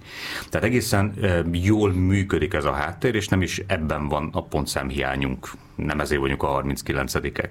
[0.49, 5.49] Tehát egészen uh, jól működik ez a háttér, és nem is ebben van a pontszámhiányunk.
[5.85, 7.49] Nem ezért vagyunk a 39-ek.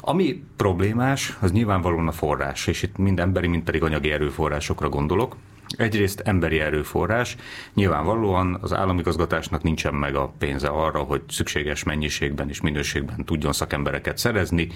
[0.00, 5.36] Ami problémás, az nyilvánvalóan a forrás, és itt mind emberi, mind pedig anyagi erőforrásokra gondolok.
[5.76, 7.36] Egyrészt emberi erőforrás,
[7.74, 14.18] nyilvánvalóan az államigazgatásnak nincsen meg a pénze arra, hogy szükséges mennyiségben és minőségben tudjon szakembereket
[14.18, 14.68] szerezni,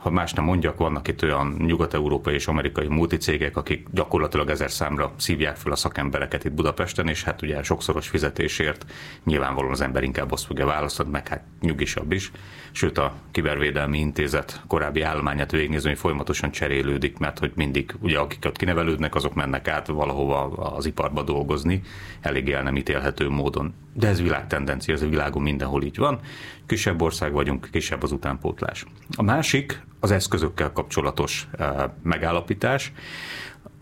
[0.00, 5.12] ha más nem mondjak, vannak itt olyan nyugat-európai és amerikai multicégek, akik gyakorlatilag ezer számra
[5.16, 8.84] szívják fel a szakembereket itt Budapesten, és hát ugye sokszoros fizetésért
[9.24, 12.30] nyilvánvalóan az ember inkább azt fogja választani, meg hát nyugisabb is.
[12.72, 18.56] Sőt, a Kibervédelmi Intézet korábbi állományát végignézni, hogy folyamatosan cserélődik, mert hogy mindig, ugye akiket
[18.56, 21.82] kinevelődnek, azok mennek át valahova az iparba dolgozni,
[22.20, 23.74] eléggé el nem ítélhető módon.
[23.92, 26.18] De ez világtendencia, ez a világon mindenhol így van.
[26.66, 28.84] Kisebb ország vagyunk, kisebb az utánpótlás.
[29.16, 32.92] A másik az eszközökkel kapcsolatos eh, megállapítás.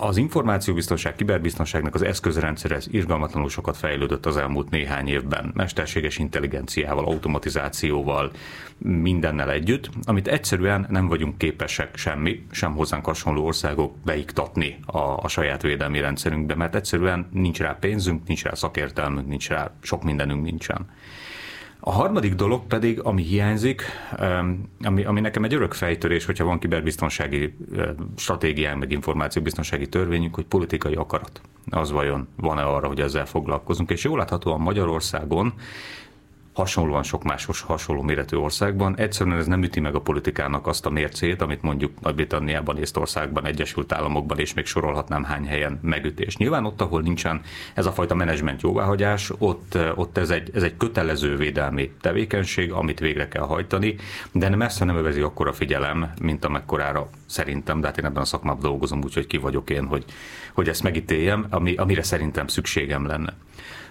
[0.00, 7.04] Az információbiztonság, kiberbiztonságnak az eszközrendszer ez irgalmatlanul sokat fejlődött az elmúlt néhány évben, mesterséges intelligenciával,
[7.04, 8.30] automatizációval,
[8.78, 15.28] mindennel együtt, amit egyszerűen nem vagyunk képesek semmi, sem hozzánk hasonló országok beiktatni a, a
[15.28, 20.44] saját védelmi rendszerünkbe, mert egyszerűen nincs rá pénzünk, nincs rá szakértelmünk, nincs rá sok mindenünk
[20.44, 20.86] nincsen.
[21.80, 23.82] A harmadik dolog pedig, ami hiányzik,
[24.82, 27.56] ami, ami nekem egy örök fejtörés, hogyha van kiberbiztonsági
[28.16, 31.40] stratégiánk, meg információbiztonsági törvényünk, hogy politikai akarat.
[31.70, 33.90] Az vajon van-e arra, hogy ezzel foglalkozunk.
[33.90, 35.52] És jól láthatóan Magyarországon
[36.58, 38.96] hasonlóan sok más hasonló méretű országban.
[38.96, 43.92] Egyszerűen ez nem üti meg a politikának azt a mércét, amit mondjuk Nagy-Britanniában, Észtországban, Egyesült
[43.92, 46.36] Államokban, és még sorolhatnám hány helyen megütés.
[46.36, 47.40] Nyilván ott, ahol nincsen
[47.74, 53.00] ez a fajta menedzsment jóváhagyás, ott, ott ez, egy, ez egy kötelező védelmi tevékenység, amit
[53.00, 53.96] végre kell hajtani,
[54.32, 58.26] de nem messze nem övezi akkora figyelem, mint amekkorára szerintem, de hát én ebben a
[58.26, 60.04] szakmában dolgozom, úgyhogy ki vagyok én, hogy,
[60.52, 63.34] hogy ezt megítéljem, ami, amire szerintem szükségem lenne.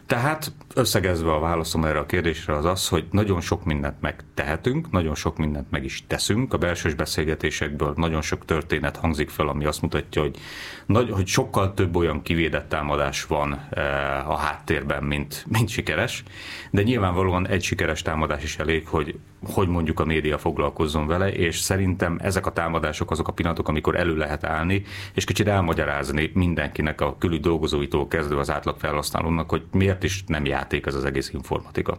[0.07, 5.15] Tehát összegezve a válaszom erre a kérdésre az az, hogy nagyon sok mindent megtehetünk, nagyon
[5.15, 6.53] sok mindent meg is teszünk.
[6.53, 10.37] A belsős beszélgetésekből nagyon sok történet hangzik fel, ami azt mutatja, hogy,
[10.85, 16.23] nagy, hogy sokkal több olyan kivédett támadás van eh, a háttérben, mint, mint sikeres.
[16.71, 21.57] De nyilvánvalóan egy sikeres támadás is elég, hogy hogy mondjuk a média foglalkozzon vele, és
[21.57, 24.83] szerintem ezek a támadások azok a pillanatok, amikor elő lehet állni,
[25.13, 30.45] és kicsit elmagyarázni mindenkinek a külügy dolgozóitól kezdve az átlag felhasználónak, hogy miért is nem
[30.45, 31.97] játék ez az egész informatika.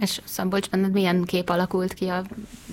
[0.00, 2.22] És Szabolcs, benned milyen kép alakult ki a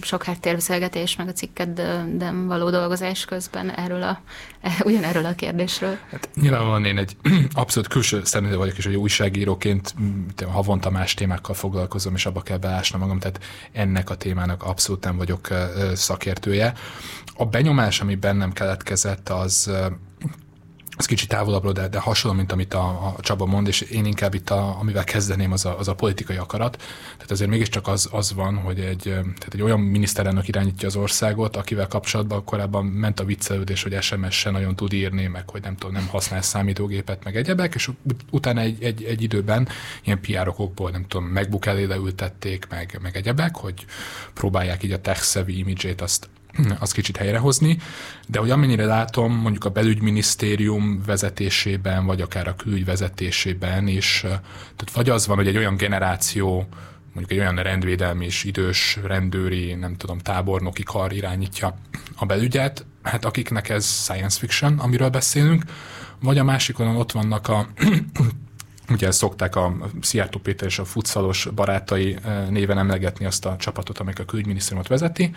[0.02, 4.22] sok háttérbeszélgetés, meg a cikkedben való dolgozás közben erről a,
[4.84, 5.98] ugyanerről a kérdésről?
[6.12, 7.18] Hát nyilvánvalóan én egy
[7.54, 9.96] abszolút külső szemlélő vagyok, és hogy újságíróként
[10.52, 15.18] havonta más témákkal foglalkozom, és abba kell beásnom magam, tehát ennek a témának abszolút nem
[15.18, 15.48] vagyok
[15.94, 16.74] szakértője.
[17.36, 19.72] A benyomás, ami bennem keletkezett, az
[20.98, 24.34] ez kicsit távolabbról, de, de hasonló, mint amit a, a Csaba mond, és én inkább
[24.34, 26.78] itt, a, amivel kezdeném, az a, az a politikai akarat.
[27.14, 31.56] Tehát azért mégiscsak az, az van, hogy egy, tehát egy olyan miniszterelnök irányítja az országot,
[31.56, 35.76] akivel kapcsolatban korábban ment a viccelődés, hogy SMS se nagyon tud írni, meg hogy nem
[35.76, 37.90] tudom, nem használ számítógépet, meg egyebek, és
[38.32, 39.68] utána egy, egy, egy időben
[40.04, 40.54] ilyen PR
[40.92, 43.86] nem tudom, MacBook elé leültették, meg, meg egyebek, hogy
[44.34, 46.30] próbálják így a tech-savvy imidzsét azt
[46.80, 47.78] az kicsit helyrehozni,
[48.28, 54.92] de hogy amennyire látom, mondjuk a belügyminisztérium vezetésében, vagy akár a külügy vezetésében is, tehát
[54.94, 56.68] vagy az van, hogy egy olyan generáció,
[57.14, 61.78] mondjuk egy olyan rendvédelmi és idős rendőri, nem tudom, tábornoki kar irányítja
[62.16, 65.64] a belügyet, hát akiknek ez science fiction, amiről beszélünk,
[66.22, 67.68] vagy a másikon ott vannak a
[68.90, 72.18] ugye szokták a Szijjártó Péter és a futszalos barátai
[72.50, 75.36] néven emlegetni azt a csapatot, amelyik a külügyminisztériumot vezeti,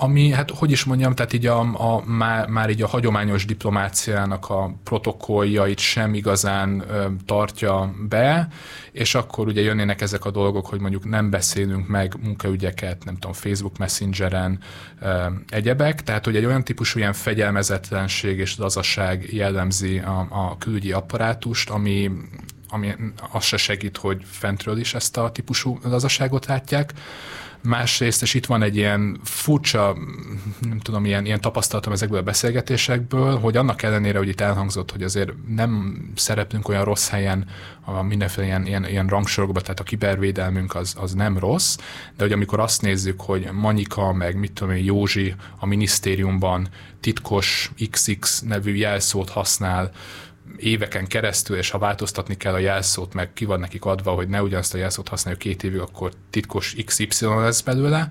[0.00, 4.50] ami, hát hogy is mondjam, tehát így a, a, már, már így a hagyományos diplomáciának
[4.50, 8.48] a protokolljait sem igazán ö, tartja be,
[8.92, 13.32] és akkor ugye jönnének ezek a dolgok, hogy mondjuk nem beszélünk meg munkaügyeket, nem tudom,
[13.32, 14.58] Facebook Messengeren,
[15.00, 20.92] ö, egyebek, tehát hogy egy olyan típusú ilyen fegyelmezetlenség és lazaság jellemzi a, a külügyi
[20.92, 22.10] apparátust, ami
[22.70, 22.94] ami
[23.32, 26.92] az se segít, hogy fentről is ezt a típusú lazaságot látják
[27.68, 29.96] másrészt, és itt van egy ilyen furcsa,
[30.60, 35.02] nem tudom, ilyen, ilyen tapasztalatom ezekből a beszélgetésekből, hogy annak ellenére, hogy itt elhangzott, hogy
[35.02, 37.46] azért nem szereplünk olyan rossz helyen
[37.84, 41.76] a mindenféle ilyen, ilyen, ilyen rangsorokban, tehát a kibervédelmünk az, az nem rossz,
[42.16, 46.68] de hogy amikor azt nézzük, hogy Manyika, meg mit tudom én, Józsi a minisztériumban
[47.00, 49.90] titkos XX nevű jelszót használ,
[50.56, 54.42] éveken keresztül, és ha változtatni kell a jelszót, meg ki van nekik adva, hogy ne
[54.42, 58.08] ugyanazt a jelszót használjuk két évig, akkor titkos XY lesz belőle.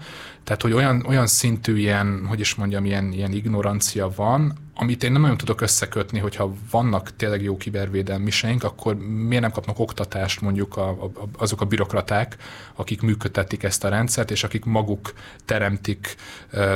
[0.48, 5.12] Tehát, hogy olyan, olyan szintű ilyen, hogy is mondjam, ilyen, ilyen ignorancia van, amit én
[5.12, 10.78] nem nagyon tudok összekötni, hogyha vannak tényleg jó kibervédelmiseink, akkor miért nem kapnak oktatást mondjuk
[10.78, 12.38] a, a, azok a bürokraták,
[12.76, 15.14] akik működtetik ezt a rendszert, és akik maguk
[15.46, 16.16] teremtik,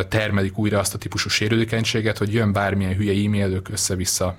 [0.07, 4.37] termelik újra azt a típusú sérülékenységet, hogy jön bármilyen hülye e-mail, ők össze-vissza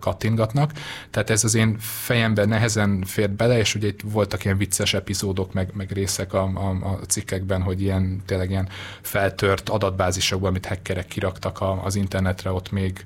[0.00, 0.72] kattingatnak.
[1.10, 5.52] Tehát ez az én fejemben nehezen fér bele, és ugye itt voltak ilyen vicces epizódok,
[5.52, 8.68] meg, meg részek a, a, a cikkekben, hogy ilyen tényleg ilyen
[9.00, 13.04] feltört adatbázisokban, amit hackerek kiraktak az internetre, ott még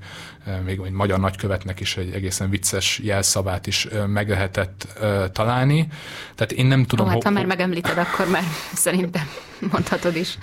[0.65, 4.87] még, egy magyar nagykövetnek is egy egészen vicces jelszavát is meg lehetett
[5.33, 5.89] találni.
[6.35, 7.07] Tehát én nem tudom...
[7.07, 8.43] Oh, hát, ha már megemlíted, akkor már
[8.87, 9.29] szerintem
[9.71, 10.39] mondhatod is.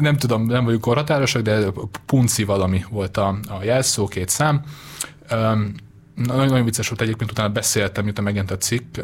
[0.00, 1.58] Nem tudom, nem vagyunk korhatárosak, de
[2.06, 4.64] punci valami volt a, a jelszó, két szám.
[6.14, 8.98] Nagyon, nagyon vicces volt egyébként, utána beszéltem, miután megjelent a cikk,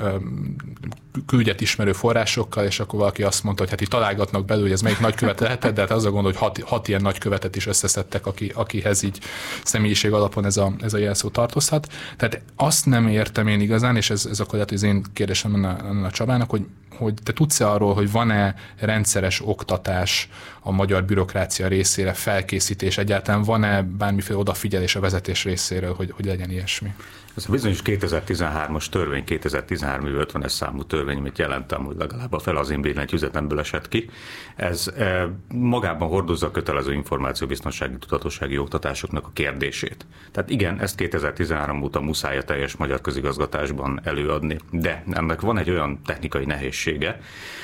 [1.27, 4.81] küldjet ismerő forrásokkal, és akkor valaki azt mondta, hogy hát itt találgatnak belül, hogy ez
[4.81, 8.27] melyik nagykövet lehetett, de hát az a gond, hogy hat, hat ilyen nagykövetet is összeszedtek,
[8.27, 9.19] aki, akihez így
[9.65, 11.93] személyiség alapon ez a, ez a jelszó tartozhat.
[12.17, 15.65] Tehát azt nem értem én igazán, és ez, ez akkor lehet, hogy az én kérdésem
[15.65, 20.29] a, a Csabának, hogy hogy te tudsz-e arról, hogy van-e rendszeres oktatás
[20.61, 26.51] a magyar bürokrácia részére, felkészítés, egyáltalán van-e bármiféle odafigyelés a vezetés részéről, hogy, hogy legyen
[26.51, 26.95] ilyesmi?
[27.37, 32.57] Ez a bizonyos 2013-as törvény, 2013 50-es számú törvény, amit jelentem, hogy legalább a fel
[32.57, 34.11] az én billentyűzetemből esett ki,
[34.57, 40.07] ez e, magában hordozza a kötelező információbiztonsági tudatossági oktatásoknak a kérdését.
[40.33, 45.71] Tehát igen, ezt 2013 óta muszáj a teljes magyar közigazgatásban előadni, de ennek van egy
[45.71, 47.21] olyan technikai nehézsége,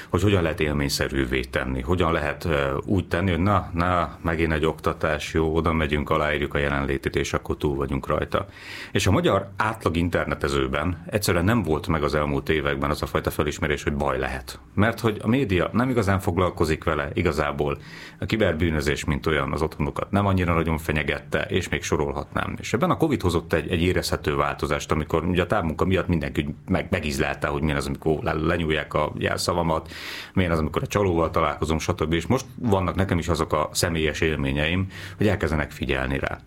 [0.08, 2.48] hogy hogyan lehet élményszerűvé tenni, hogyan lehet
[2.84, 7.32] úgy tenni, hogy na, na, megint egy oktatás, jó, oda megyünk, aláírjuk a jelenlétét, és
[7.32, 8.46] akkor túl vagyunk rajta.
[8.92, 13.30] És a magyar átlag internetezőben egyszerűen nem volt meg az elmúlt években az a fajta
[13.30, 14.58] felismerés, hogy baj lehet.
[14.74, 17.78] Mert hogy a média nem igazán foglalkozik vele igazából.
[18.18, 22.56] A kiberbűnözés, mint olyan az otthonokat nem annyira nagyon fenyegette, és még sorolhatnám.
[22.60, 26.54] És ebben a Covid hozott egy, egy érezhető változást, amikor ugye a távmunka miatt mindenki
[26.68, 29.92] meg, megizlelte, hogy milyen az, amikor lenyúlják a jelszavamat,
[30.34, 32.12] milyen az, amikor a csalóval találkozom, stb.
[32.12, 36.38] És most vannak nekem is azok a személyes élményeim, hogy elkezdenek figyelni rá.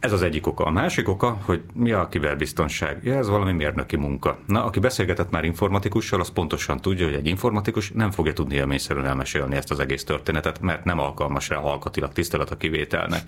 [0.00, 0.64] Ez az egyik oka.
[0.64, 3.04] A másik oka, hogy mi a kiberbiztonság?
[3.04, 4.38] Ja, ez valami mérnöki munka.
[4.46, 9.06] Na, aki beszélgetett már informatikussal, az pontosan tudja, hogy egy informatikus nem fogja tudni élményszerűen
[9.06, 13.22] elmesélni ezt az egész történetet, mert nem alkalmas rá alkatilag tisztelet a kivételnek.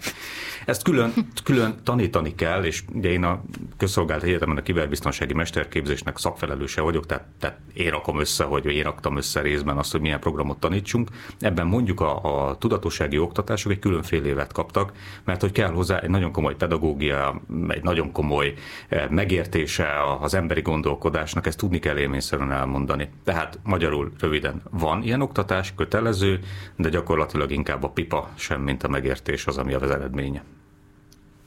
[0.64, 1.12] Ezt külön,
[1.44, 3.42] külön tanítani kell, és ugye én a
[3.76, 9.16] közszolgált egyetemen a kiberbiztonsági mesterképzésnek szakfelelőse vagyok, tehát, tehát én rakom össze, hogy én raktam
[9.16, 11.08] össze részben azt, hogy milyen programot tanítsunk.
[11.40, 14.92] Ebben mondjuk a, a tudatossági oktatások egy különféle évet kaptak,
[15.24, 18.54] mert hogy kell hozzá egy nagyon komoly pedagógia, egy nagyon komoly
[18.88, 19.86] eh, megértése
[20.20, 23.10] az emberi gondolkodásnak, ezt tudni kell élményszerűen elmondani.
[23.24, 26.40] Tehát magyarul röviden van ilyen oktatás, kötelező,
[26.76, 30.42] de gyakorlatilag inkább a pipa sem, mint a megértés az, ami az eredménye.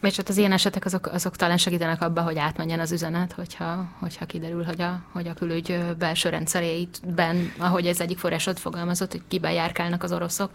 [0.01, 3.89] És hát az ilyen esetek azok, azok talán segítenek abba, hogy átmenjen az üzenet, hogyha,
[3.99, 9.21] hogyha kiderül, hogy a, hogy a külügy belső rendszerében, ahogy ez egyik forrásod fogalmazott, hogy
[9.27, 10.51] kiben járkálnak az oroszok,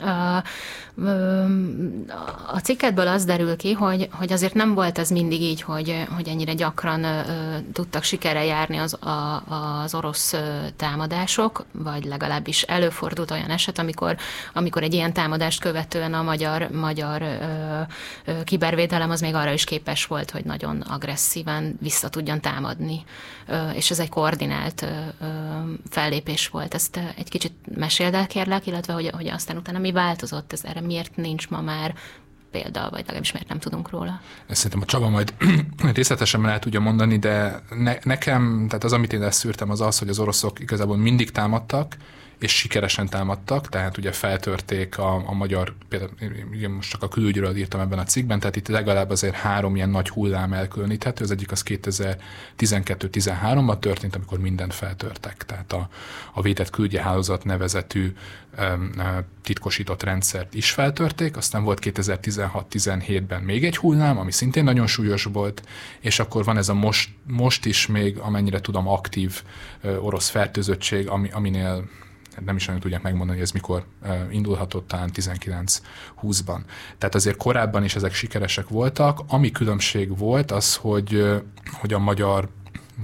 [0.00, 0.42] a,
[2.52, 6.28] a cikketből az derül ki, hogy, hogy azért nem volt ez mindig így, hogy, hogy
[6.28, 7.06] ennyire gyakran
[7.72, 9.42] tudtak sikerre járni az, a,
[9.82, 10.34] az orosz
[10.76, 14.16] támadások, vagy legalábbis előfordult olyan eset, amikor,
[14.52, 17.22] amikor egy ilyen támadást követően a magyar, magyar
[18.44, 23.04] kibervédelem az még arra is képes volt, hogy nagyon agresszíven vissza tudjon támadni.
[23.74, 24.86] És ez egy koordinált
[25.90, 26.74] fellépés volt.
[26.74, 30.80] Ezt egy kicsit meséld el kérlek, illetve hogy, hogy aztán utána mi változott, ez erre
[30.80, 31.94] miért nincs ma már
[32.50, 34.20] példa, vagy legalábbis miért nem tudunk róla.
[34.46, 35.34] Ezt szerintem a Csaba majd
[35.94, 40.08] részletesen el tudja mondani, de ne, nekem, tehát az, amit én leszűrtem, az az, hogy
[40.08, 41.96] az oroszok igazából mindig támadtak,
[42.38, 46.10] és sikeresen támadtak, tehát ugye feltörték a, a magyar, például
[46.50, 49.90] ugye most csak a külügyről írtam ebben a cikkben, tehát itt legalább azért három ilyen
[49.90, 55.88] nagy hullám elkülöníthető, az egyik az 2012-13-ban történt, amikor mindent feltörtek, tehát a,
[56.34, 58.12] a védett küldjehálózat nevezetű
[58.58, 58.90] um,
[59.42, 65.62] titkosított rendszert is feltörték, aztán volt 2016-17-ben még egy hullám, ami szintén nagyon súlyos volt,
[66.00, 69.42] és akkor van ez a most, most is még, amennyire tudom, aktív
[70.00, 71.88] orosz fertőzöttség, ami, aminél
[72.44, 73.84] nem is nagyon tudják megmondani, hogy ez mikor
[74.30, 76.60] indulhatott, talán 19-20-ban.
[76.98, 79.20] Tehát azért korábban is ezek sikeresek voltak.
[79.26, 81.40] Ami különbség volt, az, hogy,
[81.72, 82.48] hogy a magyar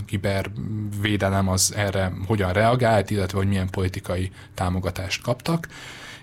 [0.07, 5.68] kibervédelem az erre hogyan reagált, illetve hogy milyen politikai támogatást kaptak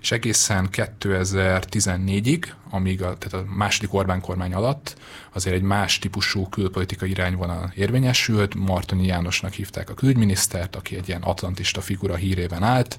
[0.02, 4.96] és egészen 2014-ig, amíg a, tehát a második Orbán kormány alatt
[5.34, 8.56] azért egy más típusú külpolitikai irányvonal érvényesült.
[8.56, 12.98] Martonyi Jánosnak hívták a külügyminisztert, aki egy ilyen atlantista figura hírében állt.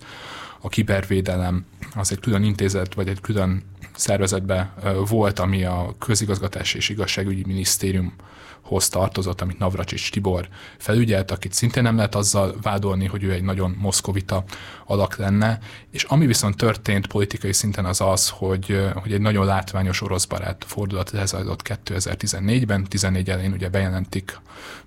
[0.61, 3.63] A kibervédelem az egy külön intézet, vagy egy külön
[3.95, 4.75] szervezetbe
[5.09, 8.15] volt, ami a közigazgatási és igazságügyi minisztérium
[8.63, 13.43] hoz tartozott, amit Navracsics Tibor felügyelt, akit szintén nem lehet azzal vádolni, hogy ő egy
[13.43, 14.45] nagyon moszkovita
[14.87, 15.59] alak lenne.
[15.91, 20.65] És ami viszont történt politikai szinten az az, hogy, hogy egy nagyon látványos orosz barát
[20.67, 24.41] fordulat lezajlott 2014-ben, 14 elején ugye bejelentik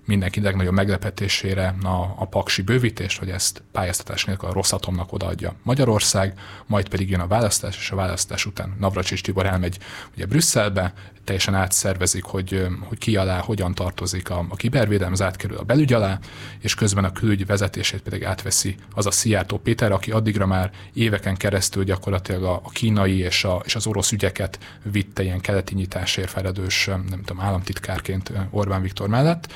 [0.04, 6.38] mindenki legnagyobb meglepetésére a, a paksi bővítést, hogy ezt pályáztatás nélkül a Rosszatomnak odaadja Magyarország,
[6.66, 9.78] majd pedig jön a választás, és a választás után Navracsics Tibor elmegy
[10.14, 10.92] ugye Brüsszelbe,
[11.24, 15.92] teljesen átszervezik, hogy, hogy ki alá, hogyan tartozik a, a kibervédelem, az átkerül a belügy
[15.92, 16.18] alá,
[16.58, 21.36] és közben a külügy vezetését pedig átveszi az a Szijjártó Péter, aki addigra már éveken
[21.36, 26.30] keresztül gyakorlatilag a, a kínai és, a, és az orosz ügyeket vitte ilyen keleti nyitásért
[26.30, 29.52] felelős, nem tudom, államtitkárként Orbán Viktor mellett,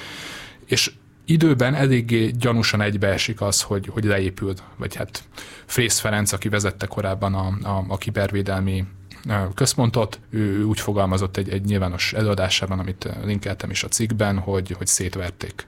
[0.66, 0.92] és
[1.24, 5.24] időben eléggé gyanúsan egybeesik az, hogy, hogy leépült, vagy hát
[5.66, 8.84] Frész Ferenc, aki vezette korábban a, a, a kibervédelmi
[9.54, 14.86] központot, ő úgy fogalmazott egy, egy nyilvános előadásában, amit linkeltem is a cikkben, hogy, hogy
[14.86, 15.66] szétverték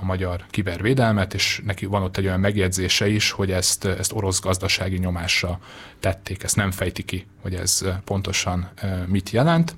[0.00, 4.40] a magyar kibervédelmet, és neki van ott egy olyan megjegyzése is, hogy ezt, ezt orosz
[4.40, 5.58] gazdasági nyomásra
[6.00, 8.70] tették, ezt nem fejti ki, hogy ez pontosan
[9.06, 9.74] mit jelent.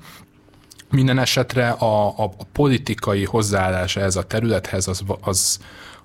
[0.91, 5.59] Minden esetre a, a, a politikai hozzáállása ez a területhez az, az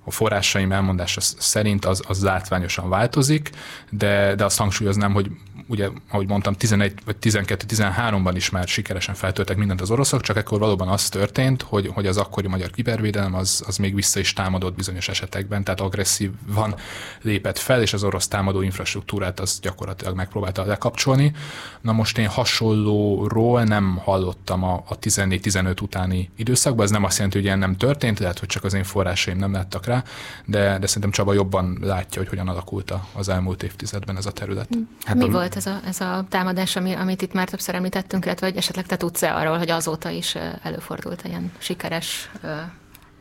[0.04, 3.50] a forrásaim elmondása szerint az, az látványosan változik,
[3.90, 5.30] de, de azt hangsúlyoznám, hogy
[5.68, 10.58] ugye, ahogy mondtam, 11 vagy 12-13-ban is már sikeresen feltöltek mindent az oroszok, csak ekkor
[10.58, 14.74] valóban az történt, hogy, hogy az akkori magyar kibervédelem az, az még vissza is támadott
[14.74, 16.74] bizonyos esetekben, tehát agresszívan
[17.22, 21.32] lépett fel, és az orosz támadó infrastruktúrát az gyakorlatilag megpróbálta lekapcsolni.
[21.80, 27.36] Na most én hasonlóról nem hallottam a, a 14-15 utáni időszakban, ez nem azt jelenti,
[27.36, 30.02] hogy ilyen nem történt, lehet, hogy csak az én forrásaim nem láttak rá,
[30.44, 34.68] de, de szerintem Csaba jobban látja, hogy hogyan alakult az elmúlt évtizedben ez a terület.
[35.04, 35.30] Hát Mi a...
[35.30, 38.86] volt ez a, ez a támadás, ami, amit itt már többször említettünk, illetve hogy esetleg
[38.86, 42.30] te tudsz-e arról, hogy azóta is előfordult ilyen sikeres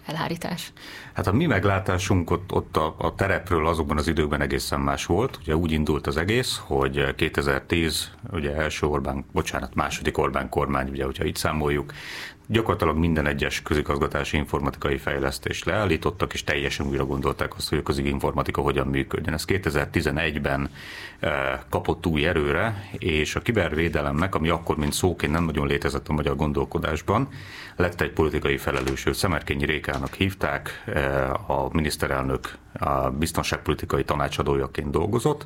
[0.06, 0.72] elhárítás?
[1.18, 5.38] Hát a mi meglátásunk ott, ott a, a terepről azokban az időkben egészen más volt.
[5.42, 11.04] Ugye úgy indult az egész, hogy 2010, ugye első Orbán, bocsánat, második Orbán kormány, ugye,
[11.04, 11.94] hogyha itt számoljuk,
[12.48, 18.62] gyakorlatilag minden egyes közigazgatási informatikai fejlesztést leállítottak, és teljesen újra gondolták azt, hogy a köziginformatika
[18.62, 19.34] hogyan működjön.
[19.34, 20.70] Ez 2011-ben
[21.20, 26.14] eh, kapott új erőre, és a kibervédelemnek, ami akkor, mint szóként nem nagyon létezett a
[26.14, 27.28] magyar gondolkodásban,
[27.76, 29.06] lett egy politikai felelős.
[29.12, 31.07] Szemerkényi Rékának hívták, eh,
[31.48, 35.46] a miniszterelnök a biztonságpolitikai tanácsadójaként dolgozott,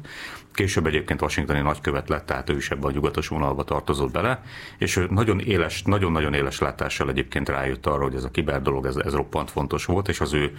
[0.53, 4.43] később egyébként washingtoni nagykövet lett, tehát ő is ebben a nyugatos vonalba tartozott bele,
[4.77, 8.85] és ő nagyon éles, nagyon-nagyon éles látással egyébként rájött arra, hogy ez a kiber dolog,
[8.85, 10.53] ez, ez roppant fontos volt, és az ő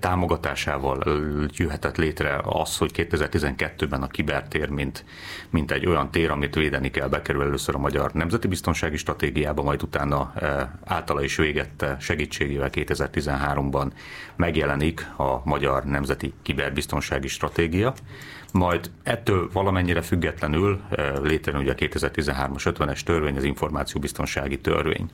[0.00, 1.02] támogatásával
[1.52, 5.04] jöhetett létre az, hogy 2012-ben a kibertér, mint,
[5.50, 9.82] mint egy olyan tér, amit védeni kell, bekerül először a Magyar Nemzeti Biztonsági Stratégiába, majd
[9.82, 10.32] utána
[10.84, 13.90] általa is végette segítségével 2013-ban
[14.42, 17.94] megjelenik a Magyar Nemzeti Kiberbiztonsági Stratégia,
[18.52, 20.80] majd ettől valamennyire függetlenül
[21.22, 25.10] létrejön ugye a 2013-as 50-es törvény, az információbiztonsági törvény.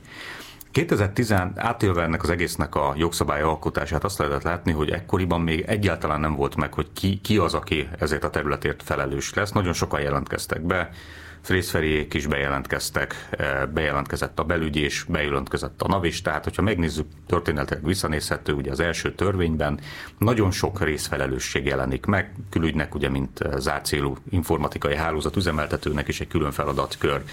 [0.71, 6.19] 2010 átélve ennek az egésznek a jogszabály alkotását azt lehetett látni, hogy ekkoriban még egyáltalán
[6.19, 9.51] nem volt meg, hogy ki, ki az, aki ezért a területért felelős lesz.
[9.51, 10.89] Nagyon sokan jelentkeztek be,
[11.41, 17.85] Frészferiék is bejelentkeztek, eh, bejelentkezett a belügyés, bejelentkezett a NAV is, tehát hogyha megnézzük, történetileg
[17.85, 19.79] visszanézhető, ugye az első törvényben
[20.17, 23.95] nagyon sok részfelelősség jelenik meg, külügynek ugye, mint eh, zárt
[24.29, 27.23] informatikai hálózat üzemeltetőnek is egy külön feladatkör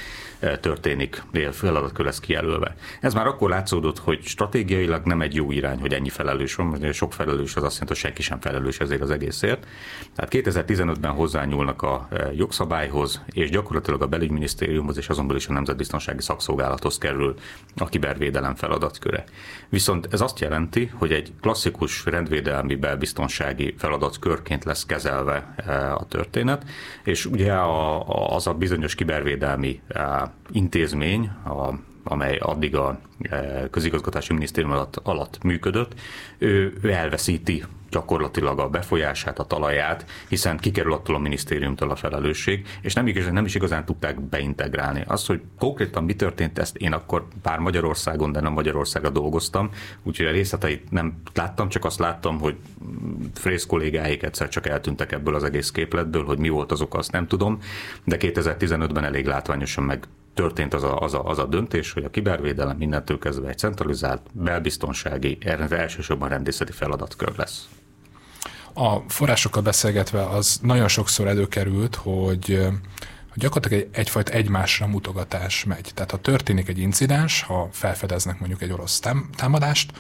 [0.61, 1.23] történik,
[1.53, 2.75] feladatkör lesz kijelölve.
[3.01, 6.93] Ez már akkor látszódott, hogy stratégiailag nem egy jó irány, hogy ennyi felelős van, mert
[6.93, 9.67] sok felelős az azt jelenti, hogy senki sem felelős ezért az egészért.
[10.15, 16.99] Tehát 2015-ben hozzányúlnak a jogszabályhoz, és gyakorlatilag a belügyminisztériumhoz és azonból is a Nemzetbiztonsági Szakszolgálathoz
[16.99, 17.35] kerül
[17.77, 19.25] a kibervédelem feladatköre.
[19.69, 26.65] Viszont ez azt jelenti, hogy egy klasszikus rendvédelmi belbiztonsági feladatkörként lesz kezelve e, a történet,
[27.05, 27.53] és ugye
[28.07, 29.81] az a bizonyos kibervédelmi
[30.53, 31.75] intézmény, a
[32.09, 35.95] amely addig a e, közigazgatási minisztérium alatt, alatt működött,
[36.39, 42.67] ő, ő elveszíti gyakorlatilag a befolyását, a talaját, hiszen kikerül attól a minisztériumtól a felelősség,
[42.81, 45.05] és nem, nem is igazán tudták beintegrálni.
[45.07, 49.71] Az, hogy konkrétan mi történt, ezt én akkor pár Magyarországon, de nem Magyarországra dolgoztam,
[50.03, 52.57] úgyhogy a részleteit nem láttam, csak azt láttam, hogy
[53.35, 57.27] Frész kollégáik egyszer csak eltűntek ebből az egész képletből, hogy mi volt azok, azt nem
[57.27, 57.59] tudom,
[58.05, 60.07] de 2015-ben elég látványosan meg
[60.37, 64.21] történt az a, az, a, az a döntés, hogy a kibervédelem mindentől kezdve egy centralizált,
[64.33, 65.39] belbiztonsági,
[65.71, 67.69] elsősorban rendészeti feladatkör lesz.
[68.75, 72.69] A forrásokkal beszélgetve az nagyon sokszor előkerült, hogy
[73.35, 75.91] gyakorlatilag egy, egyfajta egymásra mutogatás megy.
[75.95, 79.01] Tehát ha történik egy incidens, ha felfedeznek mondjuk egy orosz
[79.37, 79.93] támadást,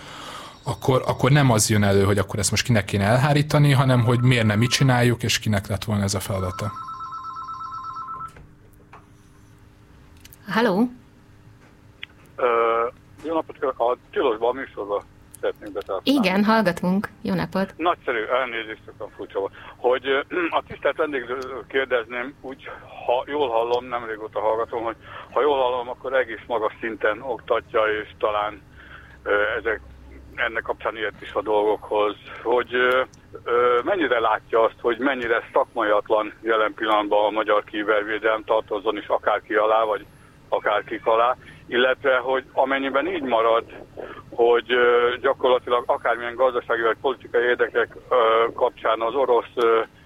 [0.62, 4.20] akkor, akkor nem az jön elő, hogy akkor ezt most kinek kéne elhárítani, hanem hogy
[4.20, 6.72] miért nem mit csináljuk, és kinek lett volna ez a feladata.
[10.48, 10.88] Halló?
[13.24, 13.80] Jó napot kívánok!
[13.80, 15.02] A Tilosban a műsorban
[15.40, 16.28] szeretnénk betelefonálni.
[16.28, 17.08] Igen, hallgatunk.
[17.22, 17.74] Jó napot!
[17.76, 19.50] Nagyszerű, elnézést, szoktam furcsa.
[19.76, 20.06] Hogy
[20.50, 22.70] a tisztelt vendégről kérdezném, úgy,
[23.06, 24.96] ha jól hallom, nem régóta hallgatom, hogy
[25.30, 28.62] ha jól hallom, akkor egész magas szinten oktatja, és talán
[29.58, 29.80] ezek
[30.34, 33.02] ennek kapcsán ilyet is a dolgokhoz, hogy ö,
[33.44, 39.54] ö, mennyire látja azt, hogy mennyire szakmaiatlan jelen pillanatban a magyar kibervédelem tartozzon is akárki
[39.54, 40.06] alá, vagy
[40.48, 41.36] akárkik alá,
[41.66, 43.64] illetve hogy amennyiben így marad,
[44.30, 44.66] hogy
[45.20, 47.96] gyakorlatilag akármilyen gazdasági vagy politikai érdekek
[48.54, 49.54] kapcsán az orosz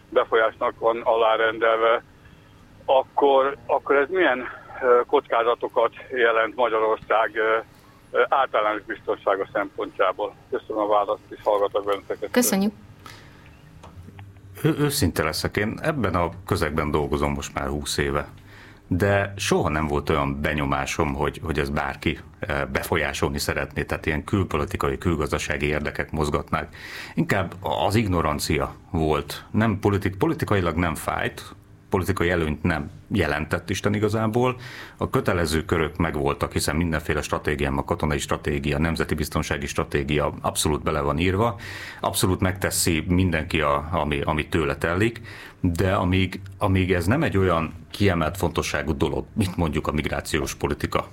[0.09, 2.03] befolyásnak van alárendelve,
[2.85, 4.49] akkor, akkor ez milyen
[5.07, 7.39] kockázatokat jelent Magyarország
[8.29, 10.35] általános biztonsága szempontjából.
[10.51, 12.31] Köszönöm a választ, és hallgatok benneteket.
[12.31, 12.73] Köszönjük.
[14.63, 18.29] Ő, őszinte leszek, én ebben a közegben dolgozom most már 20 éve
[18.93, 24.25] de soha nem volt olyan benyomásom, hogy, hogy ez bárki eh, befolyásolni szeretné, tehát ilyen
[24.25, 26.77] külpolitikai, külgazdasági érdekek mozgatnák.
[27.15, 27.55] Inkább
[27.87, 29.45] az ignorancia volt.
[29.51, 31.55] Nem politik, politikailag nem fájt,
[31.91, 34.57] politikai előnyt nem jelentett Isten igazából.
[34.97, 41.01] A kötelező körök megvoltak, hiszen mindenféle stratégiám, a katonai stratégia, nemzeti biztonsági stratégia abszolút bele
[41.01, 41.61] van írva,
[42.01, 45.21] abszolút megteszi mindenki, a, ami, ami tőle telik,
[45.61, 51.09] de amíg, amíg ez nem egy olyan kiemelt fontosságú dolog, mint mondjuk a migrációs politika,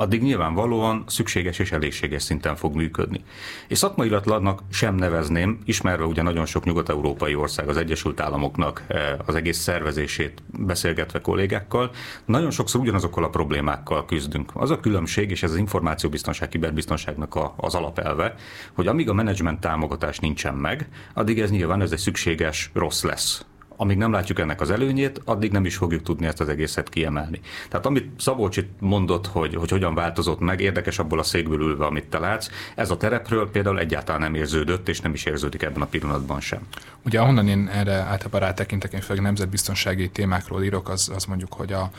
[0.00, 3.24] addig nyilvánvalóan szükséges és elégséges szinten fog működni.
[3.68, 9.34] És szakmailatlannak sem nevezném, ismerve ugye nagyon sok nyugat-európai ország az Egyesült Államoknak eh, az
[9.34, 11.90] egész szervezését beszélgetve kollégákkal,
[12.24, 14.50] nagyon sokszor ugyanazokkal a problémákkal küzdünk.
[14.54, 18.34] Az a különbség, és ez az információbiztonság, kiberbiztonságnak a, az alapelve,
[18.72, 23.44] hogy amíg a menedzsment támogatás nincsen meg, addig ez nyilván ez egy szükséges rossz lesz
[23.80, 27.40] amíg nem látjuk ennek az előnyét, addig nem is fogjuk tudni ezt az egészet kiemelni.
[27.68, 31.84] Tehát amit Szabolcs itt mondott, hogy, hogy hogyan változott meg, érdekes abból a székből ülve,
[31.84, 35.82] amit te látsz, ez a terepről például egyáltalán nem érződött, és nem is érződik ebben
[35.82, 36.60] a pillanatban sem.
[37.04, 41.72] Ugye ahonnan én erre általában rátekintek, én főleg nemzetbiztonsági témákról írok, az, az mondjuk, hogy
[41.72, 41.90] a,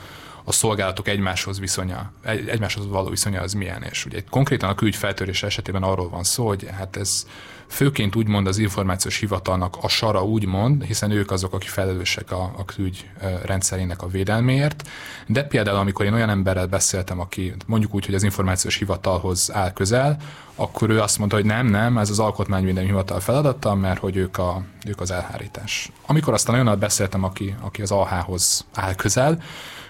[0.43, 3.84] a szolgálatok egymáshoz viszonya, egy, egymáshoz való viszonya az milyen.
[3.84, 7.25] És ugye konkrétan a külügy feltörése esetében arról van szó, hogy hát ez
[7.72, 12.65] főként úgymond az információs hivatalnak a sara úgymond, hiszen ők azok, akik felelősek a, a
[12.65, 13.09] külügy
[13.45, 14.89] rendszerének a védelméért.
[15.28, 19.74] De például, amikor én olyan emberrel beszéltem, aki mondjuk úgy, hogy az információs hivatalhoz áll
[19.74, 20.17] közel,
[20.55, 24.38] akkor ő azt mondta, hogy nem, nem, ez az alkotmányvédelmi hivatal feladata, mert hogy ők,
[24.38, 25.91] a, ők az elhárítás.
[26.05, 29.41] Amikor aztán olyannal beszéltem, aki, aki az AH-hoz áll közel,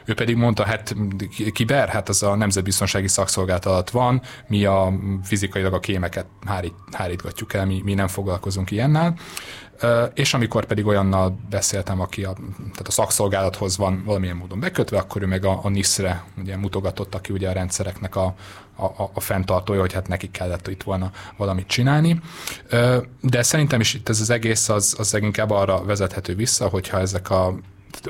[0.05, 0.95] ő pedig mondta, hát
[1.53, 4.93] kiber, hát az a nemzetbiztonsági szakszolgálat van, mi a
[5.23, 9.15] fizikailag a kémeket hárít, hárítgatjuk el, mi, mi nem foglalkozunk ilyennel.
[10.13, 15.21] És amikor pedig olyannal beszéltem, aki a, tehát a szakszolgálathoz van valamilyen módon bekötve, akkor
[15.21, 18.35] ő meg a, a NISZ-re ugye mutogatott, aki ugye a rendszereknek a,
[18.75, 22.21] a, a fenntartója, hogy hát neki kellett itt volna valamit csinálni.
[23.21, 27.29] De szerintem is itt ez az egész az, az leginkább arra vezethető vissza, hogyha ezek
[27.29, 27.55] a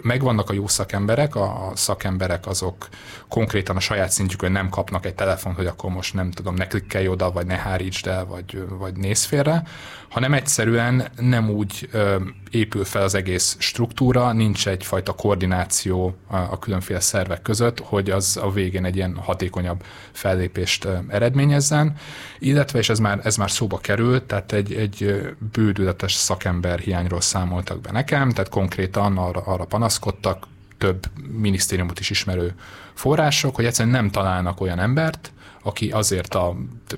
[0.02, 2.88] megvannak a jó szakemberek, a szakemberek azok
[3.32, 7.08] konkrétan a saját szintjükön nem kapnak egy telefont, hogy akkor most nem tudom, ne klikkelj
[7.08, 9.64] oda, vagy ne hárítsd el, vagy, vagy nézz félre,
[10.10, 12.16] hanem egyszerűen nem úgy ö,
[12.50, 18.38] épül fel az egész struktúra, nincs egyfajta koordináció a, a különféle szervek között, hogy az
[18.42, 21.96] a végén egy ilyen hatékonyabb fellépést ö, eredményezzen,
[22.40, 25.22] illetve, és ez már, ez már szóba került, tehát egy, egy
[25.52, 30.48] bődületes szakember hiányról számoltak be nekem, tehát konkrétan arra, arra panaszkodtak,
[30.82, 32.54] több minisztériumot is ismerő
[33.02, 35.32] források, hogy egyszerűen nem találnak olyan embert,
[35.64, 36.56] aki azért a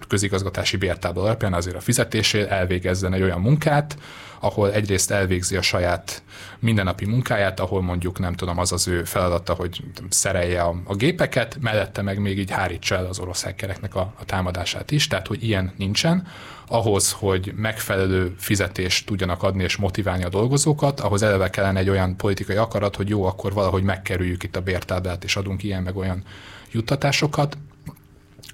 [0.07, 3.97] közigazgatási bértábla alapján azért a fizetésért elvégezzen egy olyan munkát,
[4.43, 6.23] ahol egyrészt elvégzi a saját
[6.59, 11.57] mindennapi munkáját, ahol mondjuk nem tudom, az az ő feladata, hogy szerelje a, a gépeket,
[11.61, 15.43] mellette meg még így hárítsa el az orosz hackereknek a, a támadását is, tehát hogy
[15.43, 16.27] ilyen nincsen.
[16.67, 22.17] Ahhoz, hogy megfelelő fizetést tudjanak adni és motiválni a dolgozókat, ahhoz eleve kellene egy olyan
[22.17, 26.23] politikai akarat, hogy jó, akkor valahogy megkerüljük itt a bértáblát, és adunk ilyen meg olyan
[26.71, 27.57] juttatásokat,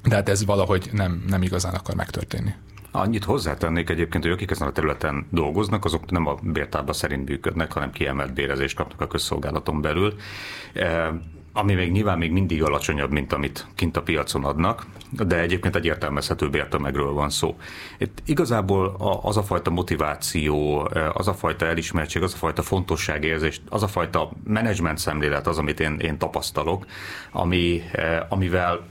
[0.04, 2.54] de hát ez valahogy nem, nem igazán akar megtörténni.
[2.92, 7.72] Annyit hozzátennék egyébként, hogy akik ezen a területen dolgoznak, azok nem a bértábla szerint működnek,
[7.72, 10.14] hanem kiemelt bérezést kapnak a közszolgálaton belül
[10.74, 11.14] e,
[11.54, 15.86] ami még nyilván még mindig alacsonyabb, mint amit kint a piacon adnak, de egyébként egy
[15.86, 17.58] értelmezhető bértömegről van szó.
[17.98, 23.62] Itt igazából az a fajta motiváció, e, az a fajta elismertség, az a fajta fontosságérzés,
[23.70, 26.86] az a fajta menedzsment szemlélet az, amit én, én tapasztalok,
[27.32, 28.88] ami, e, amivel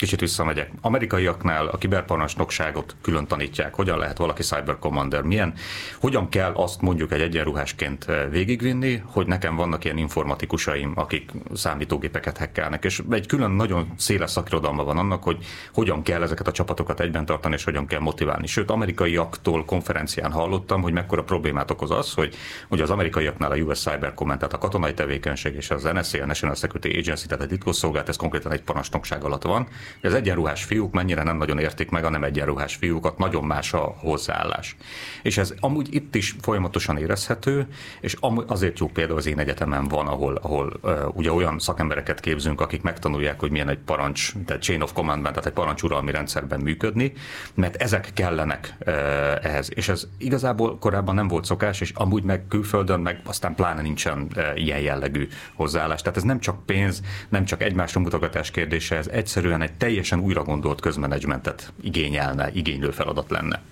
[0.00, 0.70] kicsit visszamegyek.
[0.80, 5.52] Amerikaiaknál a kiberparancsnokságot külön tanítják, hogyan lehet valaki cyber commander, milyen,
[6.00, 12.36] hogyan kell azt mondjuk egy egyenruhásként eh, végigvinni, hogy nekem vannak ilyen informatikusaim, akik számítógépeket
[12.36, 17.00] hekkelnek, és egy külön nagyon széles szakirodalma van annak, hogy hogyan kell ezeket a csapatokat
[17.00, 18.46] egyben tartani, és hogyan kell motiválni.
[18.46, 22.34] Sőt, amerikaiaktól konferencián hallottam, hogy mekkora problémát okoz az, hogy,
[22.68, 26.26] hogy az amerikaiaknál a US Cyber Command, tehát a katonai tevékenység és az NSA, a
[26.26, 29.68] National Security Agency, tehát a titkosszolgálat, ez konkrétan egy parancsnokság alatt van,
[30.02, 33.94] az egyenruhás fiúk mennyire nem nagyon értik meg a nem egyenruhás fiúkat, nagyon más a
[33.98, 34.76] hozzáállás.
[35.22, 37.66] És ez amúgy itt is folyamatosan érezhető,
[38.00, 38.16] és
[38.46, 42.82] azért jó például az én egyetemen van, ahol, ahol uh, ugye olyan szakembereket képzünk, akik
[42.82, 47.12] megtanulják, hogy milyen egy parancs, tehát chain of commandben, tehát egy parancsuralmi rendszerben működni,
[47.54, 48.94] mert ezek kellenek uh,
[49.42, 49.70] ehhez.
[49.74, 54.26] És ez igazából korábban nem volt szokás, és amúgy meg külföldön, meg aztán pláne nincsen
[54.36, 56.00] uh, ilyen jellegű hozzáállás.
[56.00, 60.42] Tehát ez nem csak pénz, nem csak egymásra mutogatás kérdése, ez egyszerűen egy teljesen újra
[60.42, 63.62] gondolt közmenedzsmentet igényelne, igénylő feladat lenne.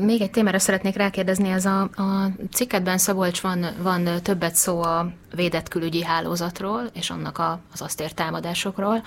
[0.00, 5.12] Még egy témára szeretnék rákérdezni, ez a, a cikketben Szabolcs van, van többet szó a
[5.34, 9.02] védett külügyi hálózatról, és annak a, az azt ért támadásokról.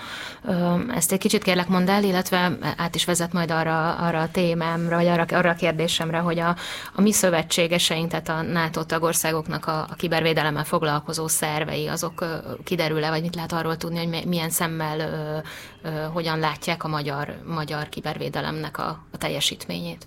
[0.94, 4.96] Ezt egy kicsit kérlek mondd el, illetve át is vezet majd arra, arra a témámra,
[4.96, 6.56] vagy arra, arra a kérdésemre, hogy a,
[6.94, 12.24] a mi szövetségeseink, tehát a NATO tagországoknak a, a kibervédelemmel foglalkozó szervei, azok
[12.64, 15.42] kiderül-e, vagy mit lehet arról tudni, hogy milyen szemmel
[16.12, 20.06] hogyan látják a magyar, magyar kibervédelemnek a, a teljesítményét?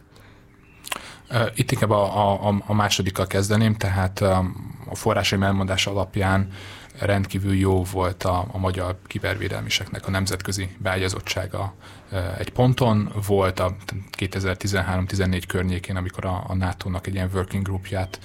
[1.56, 6.48] Itt inkább a, a, a másodikkal kezdeném, tehát a forrásaim elmondása alapján
[7.00, 11.74] rendkívül jó volt a, a magyar kibervédelmiseknek a nemzetközi beágyazottsága
[12.38, 13.12] egy ponton.
[13.28, 13.76] Volt a
[14.18, 18.20] 2013-14 környékén, amikor a, a NATO-nak egy ilyen working groupját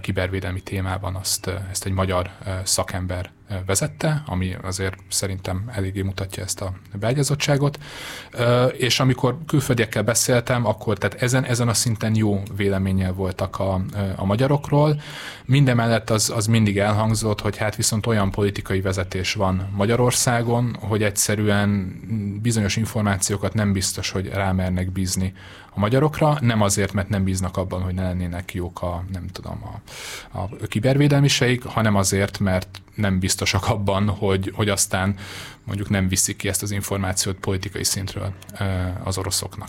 [0.00, 2.30] kibervédelmi témában azt, ezt egy magyar
[2.64, 3.30] szakember
[3.66, 7.78] vezette, ami azért szerintem eléggé mutatja ezt a beágyazottságot.
[8.76, 13.80] És amikor külföldiekkel beszéltem, akkor tehát ezen, ezen a szinten jó véleménnyel voltak a,
[14.16, 15.00] a magyarokról.
[15.44, 22.00] Mindemellett az, az mindig elhangzott, hogy hát viszont olyan politikai vezetés van Magyarországon, hogy egyszerűen
[22.42, 25.32] bizonyos információkat nem biztos, hogy rámernek bízni
[25.76, 29.62] a magyarokra, nem azért, mert nem bíznak abban, hogy ne lennének jók a, nem tudom,
[30.32, 35.16] a, a kibervédelmiseik, hanem azért, mert nem biztosak abban, hogy, hogy aztán
[35.64, 38.32] mondjuk nem viszik ki ezt az információt politikai szintről
[39.04, 39.68] az oroszoknak.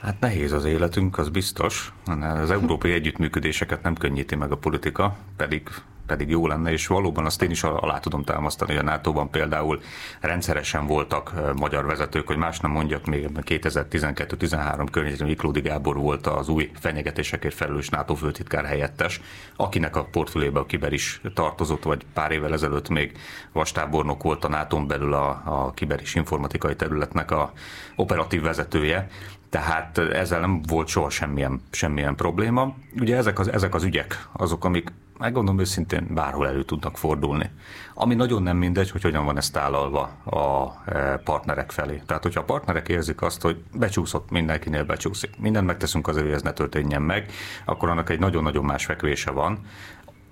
[0.00, 1.92] Hát nehéz az életünk, az biztos.
[2.20, 5.62] Az európai együttműködéseket nem könnyíti meg a politika, pedig
[6.08, 9.80] pedig jó lenne, és valóban azt én is alá tudom támasztani, hogy a NATO-ban például
[10.20, 16.48] rendszeresen voltak magyar vezetők, hogy más nem mondjak, még 2012-13 környékén Miklódi Gábor volt az
[16.48, 19.20] új fenyegetésekért felelős NATO főtitkár helyettes,
[19.56, 23.12] akinek a portfólióban a kiber is tartozott, vagy pár évvel ezelőtt még
[23.52, 27.52] vastábornok volt a nato belül a, a kiber és informatikai területnek a
[27.96, 29.08] operatív vezetője,
[29.50, 32.74] tehát ezzel nem volt soha semmilyen, semmilyen probléma.
[33.00, 37.50] Ugye ezek az, ezek az ügyek azok, amik megmondom őszintén, bárhol elő tudnak fordulni.
[37.94, 42.02] Ami nagyon nem mindegy, hogy hogyan van ez tálalva a e, partnerek felé.
[42.06, 46.42] Tehát, hogyha a partnerek érzik azt, hogy becsúszott, mindenkinél becsúszik, mindent megteszünk azért, hogy ez
[46.42, 47.32] ne történjen meg,
[47.64, 49.58] akkor annak egy nagyon-nagyon más fekvése van.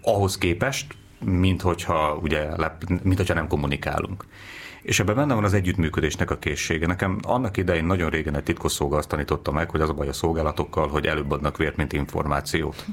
[0.03, 2.49] Ahhoz képest, mint hogyha, ugye,
[3.03, 4.25] mint hogyha nem kommunikálunk.
[4.87, 6.87] És ebben benne van az együttműködésnek a készsége.
[6.87, 10.13] Nekem annak idején nagyon régen egy titkosszolga azt tanította meg, hogy az a baj a
[10.13, 12.85] szolgálatokkal, hogy előbb adnak vért, mint információt.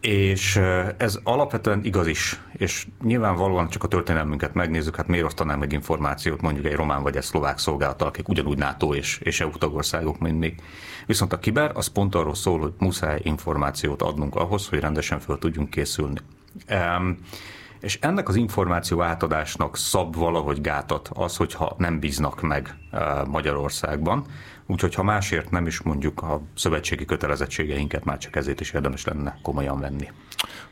[0.00, 0.60] És
[0.96, 6.40] ez alapvetően igaz is, és nyilvánvalóan csak a történelmünket megnézzük, hát miért osztanánk meg információt
[6.40, 10.38] mondjuk egy román vagy egy szlovák szolgálattal, akik ugyanúgy NATO és, és EU tagországok, mint
[10.38, 10.54] mi.
[11.06, 15.38] Viszont a kiber az pont arról szól, hogy muszáj információt adnunk ahhoz, hogy rendesen föl
[15.38, 16.18] tudjunk készülni.
[16.70, 17.18] Um,
[17.82, 22.74] és ennek az információ átadásnak szab valahogy gátat az, hogyha nem bíznak meg
[23.26, 24.26] Magyarországban,
[24.66, 29.38] Úgyhogy ha másért nem is mondjuk a szövetségi kötelezettségeinket, már csak ezért is érdemes lenne
[29.42, 30.10] komolyan venni.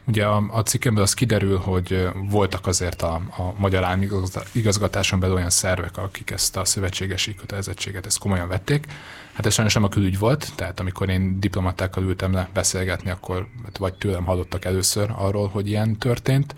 [0.04, 5.50] Ugye a, a cikkemben az kiderül, hogy voltak azért a, a magyar államigazgatáson belül olyan
[5.50, 8.86] szervek, akik ezt a szövetségesi kötelezettséget ezt komolyan vették.
[9.32, 13.46] Hát ez sajnos nem a külügy volt, tehát amikor én diplomatákkal ültem le beszélgetni, akkor
[13.64, 16.54] hát vagy tőlem hallottak először arról, hogy ilyen történt,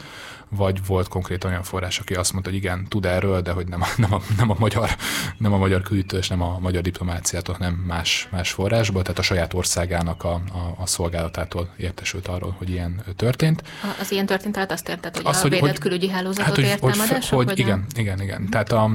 [0.56, 3.82] vagy volt konkrét olyan forrás, aki azt mondta, hogy igen, tud erről, de hogy nem
[3.82, 4.96] a, nem a, nem a magyar,
[5.38, 9.22] nem a magyar külügytől és nem a magyar diplomáciától, hanem más, más forrásból, tehát a
[9.22, 13.62] saját országának a, a, a szolgálatától értesült arról, hogy ilyen történt.
[14.00, 16.80] Az ilyen történt, tehát azt érted, hogy az, a hogy, védett hogy, külügyi hálózatot hát,
[16.80, 18.48] hogy, hogy, hogy, hogy igen, igen, igen.
[18.50, 18.90] Tehát a,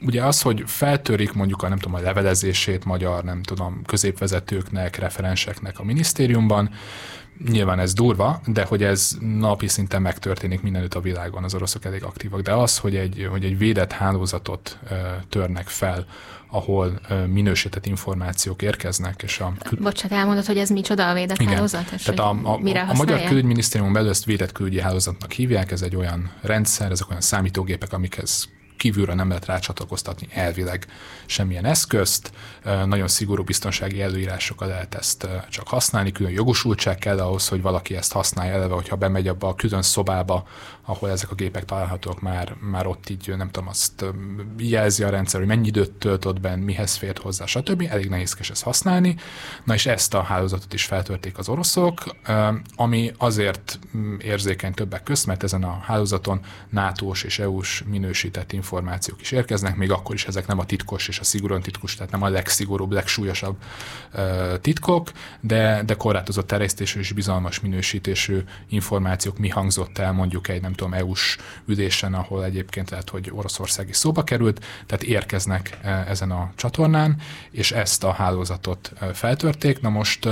[0.00, 5.78] ugye az, hogy feltörik mondjuk a nem tudom, a levelezését magyar, nem tudom, középvezetőknek, referenseknek
[5.78, 6.70] a minisztériumban,
[7.48, 12.04] Nyilván ez durva, de hogy ez napi szinten megtörténik mindenütt a világon, az oroszok elég
[12.04, 12.40] aktívak.
[12.40, 14.78] De az, hogy egy, hogy egy védett hálózatot
[15.28, 16.06] törnek fel,
[16.50, 19.22] ahol minősített információk érkeznek.
[19.22, 19.52] És a...
[19.78, 21.54] Bocsánat, elmondod, hogy ez micsoda a védett Igen.
[21.54, 21.90] hálózat?
[21.94, 25.82] És Tehát a, a, a, a Magyar Külügyminisztérium belül ezt védett külügyi hálózatnak hívják, ez
[25.82, 30.86] egy olyan rendszer, ezek olyan számítógépek, amikhez kívülről nem lehet rácsatlakoztatni elvileg
[31.26, 32.32] semmilyen eszközt,
[32.84, 38.12] nagyon szigorú biztonsági előírásokkal lehet ezt csak használni, külön jogosultság kell ahhoz, hogy valaki ezt
[38.12, 40.46] használja eleve, hogyha bemegy abba a külön szobába,
[40.84, 44.04] ahol ezek a gépek találhatók, már, már ott így, nem tudom, azt
[44.58, 47.86] jelzi a rendszer, hogy mennyi időt töltött benne, mihez fért hozzá, stb.
[47.90, 49.16] Elég nehézkes ezt használni.
[49.64, 52.16] Na és ezt a hálózatot is feltörték az oroszok,
[52.76, 59.20] ami azért mm, érzékeny többek közt, mert ezen a hálózaton NATO-s és EU-s minősített információk
[59.20, 62.22] is érkeznek, még akkor is ezek nem a titkos és a szigorúan titkos, tehát nem
[62.22, 63.56] a legszigorúbb, legsúlyosabb
[64.60, 65.10] titkok,
[65.40, 70.94] de, de korlátozott terjesztésű és bizalmas minősítésű információk mi hangzott el mondjuk egy nem tudom
[70.94, 77.16] EU-s ülésen, ahol egyébként lehet, hogy Oroszország is szóba került, tehát érkeznek ezen a csatornán,
[77.50, 79.80] és ezt a hálózatot feltörték.
[79.80, 80.28] Na most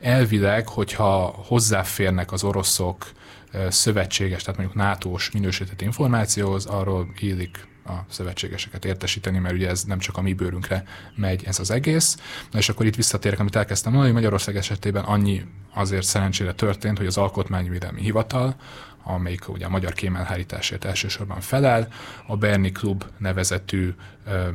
[0.00, 3.06] elvileg, hogyha hozzáférnek az oroszok
[3.68, 9.98] szövetséges, tehát mondjuk NATO-s minősített információhoz, arról illik a szövetségeseket értesíteni, mert ugye ez nem
[9.98, 12.16] csak a mi bőrünkre megy ez az egész.
[12.50, 15.42] Na és akkor itt visszatérek, amit elkezdtem mondani, hogy Magyarország esetében annyi
[15.74, 18.56] azért szerencsére történt, hogy az Alkotmányvédelmi Hivatal
[19.14, 21.88] amelyik ugye a magyar kémelhárításért elsősorban felel.
[22.26, 23.94] A Berni Klub nevezetű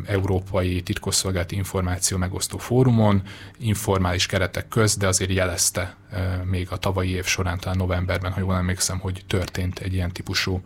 [0.06, 3.22] európai titkosszolgálati információ megosztó fórumon
[3.58, 5.96] informális keretek köz, de azért jelezte
[6.44, 10.62] még a tavalyi év során, talán novemberben, ha jól emlékszem, hogy történt egy ilyen típusú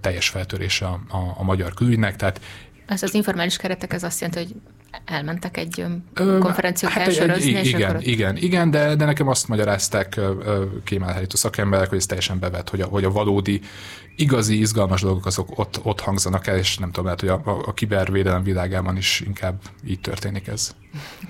[0.00, 2.40] teljes feltörés a, a, a magyar külügynek, tehát
[2.86, 4.60] ez az informális keretek, ez azt jelenti, hogy
[5.04, 5.84] elmentek egy
[6.14, 8.06] konferenciót hát elsőrözni, egy, igen, akkor...
[8.06, 10.20] igen, igen, de, de nekem azt magyarázták
[10.84, 13.60] kémelhelyítő szakemberek, hogy ez teljesen bevet, hogy a, hogy a valódi
[14.18, 17.62] igazi, izgalmas dolgok azok ott, ott hangzanak el, és nem tudom, lehet, hogy a, a,
[17.66, 20.74] a kibervédelem világában is inkább így történik ez.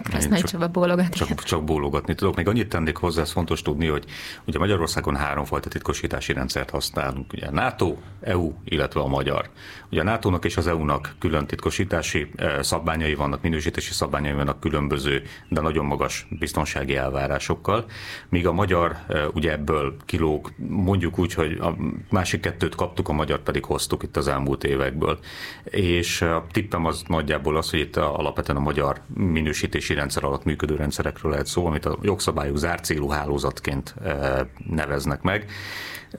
[0.02, 1.16] Krasznai Csaba bólogatni.
[1.16, 2.36] Csak, csak bólogatni tudok.
[2.36, 4.04] Még annyit tennék hozzá, ez fontos tudni, hogy
[4.46, 7.32] ugye Magyarországon háromfajta titkosítási rendszert használunk.
[7.32, 9.50] Ugye NATO, EU, illetve a magyar.
[9.90, 15.22] Ugye a NATO-nak és az EU-nak külön titkosítási eh, szabványai vannak, minősítési szabványai vannak különböző,
[15.48, 17.84] de nagyon magas biztonsági elvárásokkal.
[18.28, 21.76] Míg a magyar eh, ugye ebből kilóg, mondjuk úgy, hogy a
[22.10, 25.18] másik kettőt kaptuk, a magyar pedig hoztuk itt az elmúlt évekből.
[25.64, 30.76] És a tippem az nagyjából az, hogy itt alapvetően a magyar minősítési rendszer alatt működő
[30.76, 34.38] rendszerekről lehet szó, amit a jogszabályok zárt célú hálózatként eh,
[34.70, 35.50] neveznek meg.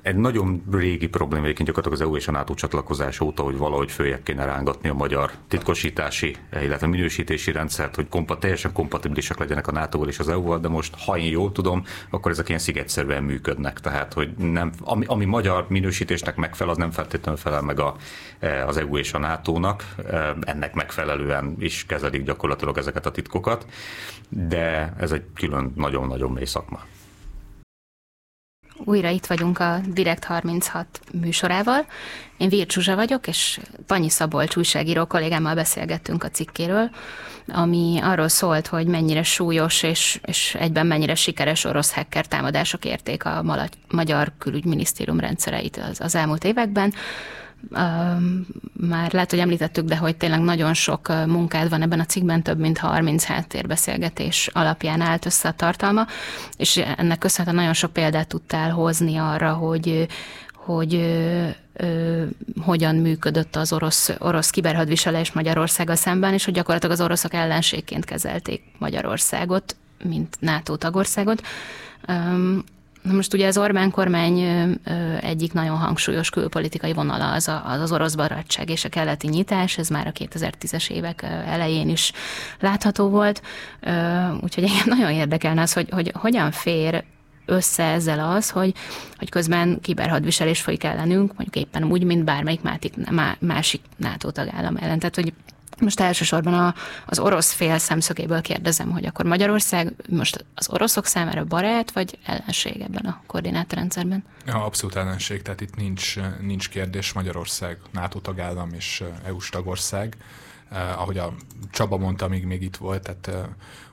[0.01, 3.91] Egy nagyon régi probléma egyébként gyakorlatilag az EU és a NATO csatlakozás óta, hogy valahogy
[3.91, 9.71] följebb kéne rángatni a magyar titkosítási, illetve minősítési rendszert, hogy kompa, teljesen kompatibilisak legyenek a
[9.71, 13.79] NATO-val és az EU-val, de most, ha én jól tudom, akkor ezek ilyen szigetszerűen működnek.
[13.79, 17.95] Tehát, hogy nem, ami, ami magyar minősítésnek megfelel, az nem feltétlenül felel meg a,
[18.67, 19.95] az EU és a NATO-nak.
[20.41, 23.65] Ennek megfelelően is kezelik gyakorlatilag ezeket a titkokat,
[24.29, 26.79] de ez egy külön nagyon-nagyon mély szakma.
[28.85, 30.85] Újra itt vagyunk a Direkt 36
[31.21, 31.85] műsorával.
[32.37, 36.89] Én Vír Csuzsa vagyok, és Panyi Szabolcs újságíró kollégámmal beszélgettünk a cikkéről,
[37.47, 43.25] ami arról szólt, hogy mennyire súlyos és, és egyben mennyire sikeres orosz hacker támadások érték
[43.25, 43.43] a
[43.87, 46.93] magyar külügyminisztérium rendszereit az, az elmúlt években
[48.73, 52.59] már lehet, hogy említettük, de hogy tényleg nagyon sok munkád van ebben a cikkben, több
[52.59, 56.05] mint 30 háttérbeszélgetés alapján állt össze a tartalma,
[56.57, 60.07] és ennek köszönhetően nagyon sok példát tudtál hozni arra, hogy
[60.53, 62.23] hogy ö, ö,
[62.61, 68.63] hogyan működött az orosz, orosz kiberhadviselés Magyarországgal szemben, és hogy gyakorlatilag az oroszok ellenségként kezelték
[68.77, 71.41] Magyarországot, mint NATO tagországot.
[73.01, 74.39] Na most ugye az Orbán kormány
[75.21, 79.77] egyik nagyon hangsúlyos külpolitikai vonala az, a, az az orosz barátság és a keleti nyitás,
[79.77, 82.11] ez már a 2010-es évek elején is
[82.59, 83.41] látható volt,
[84.41, 87.03] úgyhogy engem nagyon érdekelne az, hogy, hogy hogyan fér
[87.45, 88.73] össze ezzel az, hogy,
[89.17, 92.93] hogy közben kiberhadviselés folyik ellenünk, mondjuk éppen úgy, mint bármelyik másik,
[93.39, 94.99] másik NATO tagállam ellen.
[94.99, 95.33] Tehát, hogy
[95.81, 96.73] most elsősorban a,
[97.05, 102.81] az orosz fél szemszögéből kérdezem, hogy akkor Magyarország most az oroszok számára barát vagy ellenség
[102.81, 104.23] ebben a koordinátorrendszerben?
[104.45, 107.13] Ja, abszolút ellenség, tehát itt nincs, nincs kérdés.
[107.13, 110.17] Magyarország NATO tagállam és EU-s tagország.
[110.69, 111.33] Eh, ahogy a
[111.71, 113.49] Csaba mondta, amíg még itt volt, tehát eh,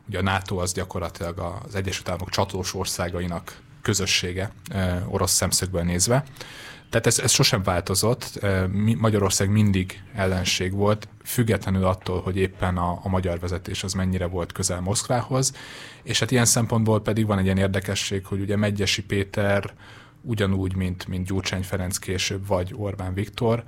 [0.08, 6.24] ugye a NATO az gyakorlatilag az Egyesült Államok csatós országainak közössége eh, orosz szemszögből nézve.
[6.90, 8.46] Tehát ez, ez sosem változott,
[8.98, 14.52] Magyarország mindig ellenség volt, függetlenül attól, hogy éppen a, a magyar vezetés az mennyire volt
[14.52, 15.52] közel Moszkvához,
[16.02, 19.74] és hát ilyen szempontból pedig van egy ilyen érdekesség, hogy ugye Megyesi Péter
[20.26, 23.64] ugyanúgy, mint, mint Gyurcsány Ferenc később, vagy Orbán Viktor,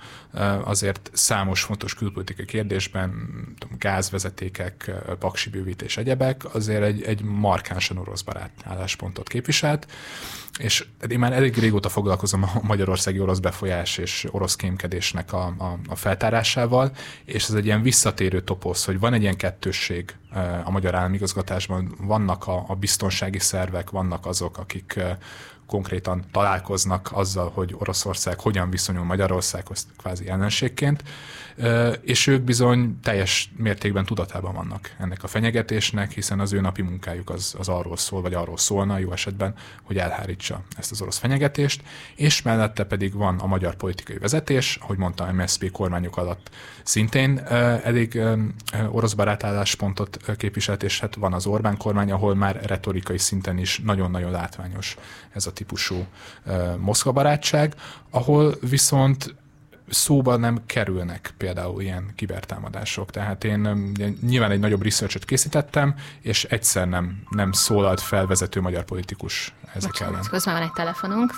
[0.64, 3.11] azért számos fontos külpolitikai kérdésben,
[3.59, 9.86] tudom, gázvezetékek, paksi bővítés, egyebek, azért egy, egy markánsan orosz barát álláspontot képviselt,
[10.59, 15.78] és én már elég régóta foglalkozom a magyarországi orosz befolyás és orosz kémkedésnek a, a,
[15.88, 16.92] a feltárásával,
[17.24, 20.14] és ez egy ilyen visszatérő toposz, hogy van egy ilyen kettősség
[20.64, 25.00] a magyar államigazgatásban, vannak a, a biztonsági szervek, vannak azok, akik
[25.68, 31.02] konkrétan találkoznak azzal, hogy Oroszország hogyan viszonyul Magyarországhoz kvázi ellenségként,
[32.00, 37.30] és ők bizony teljes mértékben tudatában vannak ennek a fenyegetésnek, hiszen az ő napi munkájuk
[37.30, 41.82] az, az arról szól, vagy arról szólna jó esetben, hogy elhárítsa ezt az orosz fenyegetést,
[42.14, 46.50] és mellette pedig van a magyar politikai vezetés, ahogy mondta, MSZP kormányok alatt
[46.82, 47.38] szintén
[47.82, 48.20] elég
[48.90, 53.80] orosz barát álláspontot képviselt, és hát van az Orbán kormány, ahol már retorikai szinten is
[53.84, 54.96] nagyon-nagyon látványos
[55.32, 56.06] ez a típusú
[56.78, 57.74] Moszkva barátság,
[58.11, 59.34] ahol viszont
[59.88, 63.11] szóba nem kerülnek például ilyen kibertámadások.
[63.11, 68.84] Tehát én nyilván egy nagyobb research készítettem, és egyszer nem, nem szólalt fel vezető magyar
[68.84, 70.26] politikus ezek Bocsánat, ellen.
[70.30, 71.32] Közben van egy telefonunk.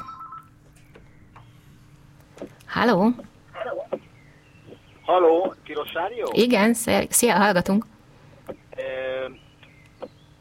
[2.66, 3.14] Halló?
[5.02, 6.30] Halló, Tilos Rádió?
[6.32, 6.74] Igen,
[7.08, 7.86] szia, hallgatunk.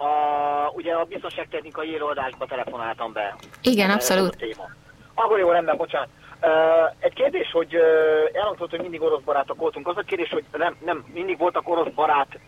[0.01, 3.35] A, ugye a biztonságtechnikai élőadásba telefonáltam be.
[3.61, 4.45] Igen, abszolút.
[5.13, 6.09] Akkor jó, rendben, bocsánat.
[6.99, 7.75] Egy kérdés, hogy
[8.33, 9.87] elhangzott, hogy mindig orosz barátok voltunk.
[9.87, 12.39] Az a kérdés, hogy nem, nem mindig voltak orosz barát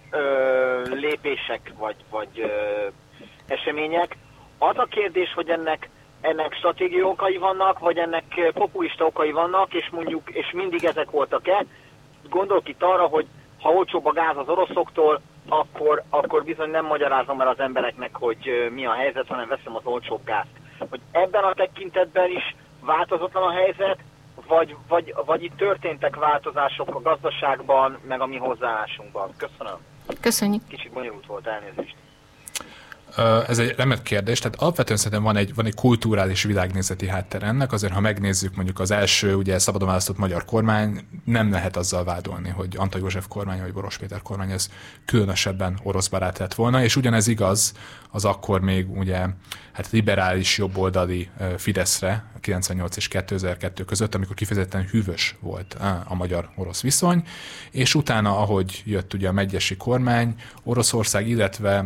[0.84, 2.52] lépések vagy, vagy
[3.48, 4.18] események.
[4.58, 5.90] Az a kérdés, hogy ennek
[6.22, 11.66] ennek stratégiai okai vannak, vagy ennek popuista okai vannak, és mondjuk, és mindig ezek voltak-e.
[12.30, 13.26] Gondolok itt arra, hogy
[13.62, 15.22] ha olcsóbb a gáz az oroszoktól,
[15.52, 19.86] akkor, akkor bizony nem magyarázom el az embereknek, hogy mi a helyzet, hanem veszem az
[19.86, 20.50] olcsóbb gázt.
[20.90, 23.98] Hogy ebben a tekintetben is változatlan a helyzet,
[24.48, 29.30] vagy, vagy, vagy itt történtek változások a gazdaságban, meg a mi hozzáállásunkban?
[29.38, 29.78] Köszönöm.
[30.22, 30.68] Köszönjük.
[30.68, 31.96] Kicsit bonyolult volt, elnézést.
[33.48, 37.72] Ez egy remek kérdés, tehát alapvetően szerintem van egy, van egy kulturális világnézeti hátter ennek,
[37.72, 42.50] azért ha megnézzük mondjuk az első ugye szabadon választott magyar kormány, nem lehet azzal vádolni,
[42.50, 44.70] hogy Antal József kormány vagy Boros Péter kormány ez
[45.06, 47.74] különösebben orosz barát lett volna, és ugyanez igaz
[48.12, 49.28] az akkor még ugye
[49.72, 57.24] hát liberális jobboldali Fideszre 98 és 2002 között, amikor kifejezetten hűvös volt a magyar-orosz viszony,
[57.72, 61.86] és utána, ahogy jött ugye a megyesi kormány, Oroszország, illetve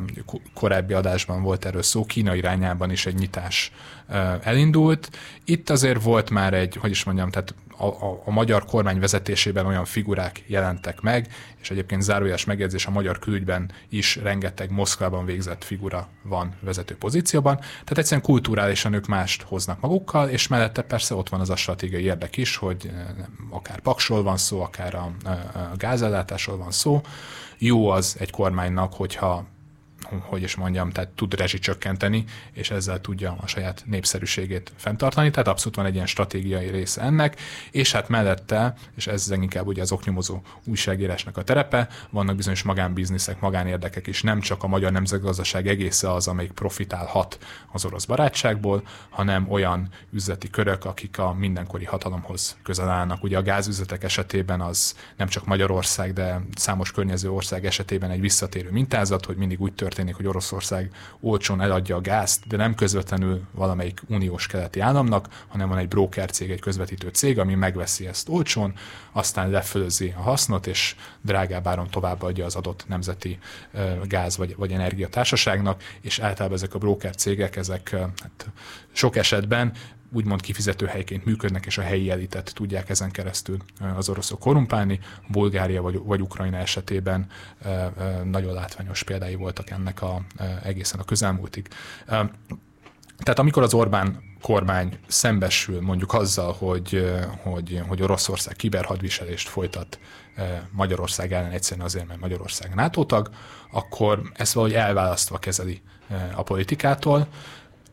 [0.53, 3.71] korábbi adásban volt erről szó, Kína irányában is egy nyitás
[4.41, 5.17] elindult.
[5.43, 9.65] Itt azért volt már egy, hogy is mondjam, tehát a, a, a magyar kormány vezetésében
[9.65, 11.27] olyan figurák jelentek meg,
[11.61, 17.55] és egyébként zárójás megjegyzés a magyar külügyben is rengeteg Moszkvában végzett figura van vezető pozícióban,
[17.57, 22.03] tehát egyszerűen kulturálisan ők mást hoznak magukkal, és mellette persze ott van az a stratégiai
[22.03, 22.91] érdek is, hogy
[23.49, 25.11] akár paksról van szó, akár a,
[25.53, 27.01] a gázellátásról van szó,
[27.57, 29.45] jó az egy kormánynak, hogyha
[30.09, 35.47] hogy is mondjam, tehát tud rezsi csökkenteni, és ezzel tudja a saját népszerűségét fenntartani, tehát
[35.47, 37.39] abszolút van egy ilyen stratégiai része ennek,
[37.71, 43.39] és hát mellette, és ez inkább ugye az oknyomozó újságírásnak a terepe, vannak bizonyos magánbizniszek,
[43.39, 47.37] magánérdekek is, nem csak a magyar nemzetgazdaság egésze az, amelyik profitálhat
[47.71, 53.23] az orosz barátságból, hanem olyan üzleti körök, akik a mindenkori hatalomhoz közel állnak.
[53.23, 58.71] Ugye a gázüzletek esetében az nem csak Magyarország, de számos környező ország esetében egy visszatérő
[58.71, 63.41] mintázat, hogy mindig úgy tört történik, hogy Oroszország olcsón eladja a gázt, de nem közvetlenül
[63.51, 68.29] valamelyik uniós keleti államnak, hanem van egy broker cég, egy közvetítő cég, ami megveszi ezt
[68.29, 68.73] olcsón,
[69.11, 73.39] aztán lefölözi a hasznot, és drágább áron továbbadja az adott nemzeti
[74.03, 78.49] gáz vagy, vagy energiatársaságnak, és általában ezek a broker cégek, ezek hát
[78.91, 79.73] sok esetben
[80.11, 83.57] úgymond kifizető helyként működnek, és a helyi elitet tudják ezen keresztül
[83.95, 84.99] az oroszok korrumpálni.
[85.27, 87.27] Bulgária vagy, vagy Ukrajna esetében
[88.23, 90.21] nagyon látványos példái voltak ennek a,
[90.63, 91.67] egészen a közelmúltig.
[93.17, 99.99] Tehát amikor az Orbán kormány szembesül mondjuk azzal, hogy, hogy, hogy Oroszország kiberhadviselést folytat
[100.71, 103.29] Magyarország ellen egyszerűen azért, mert Magyarország NATO tag,
[103.71, 105.81] akkor ezt valahogy elválasztva kezeli
[106.35, 107.27] a politikától,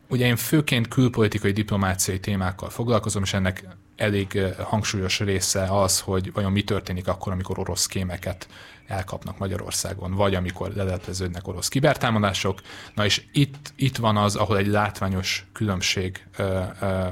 [0.07, 6.33] Ugye én főként külpolitikai diplomáciai témákkal foglalkozom, és ennek elég eh, hangsúlyos része az, hogy
[6.33, 8.47] vajon mi történik akkor, amikor orosz kémeket
[8.87, 12.61] elkapnak Magyarországon, vagy amikor lelepleződnek orosz kibertámadások.
[12.95, 17.07] Na és itt, itt van az, ahol egy látványos különbség ö, ö, ö,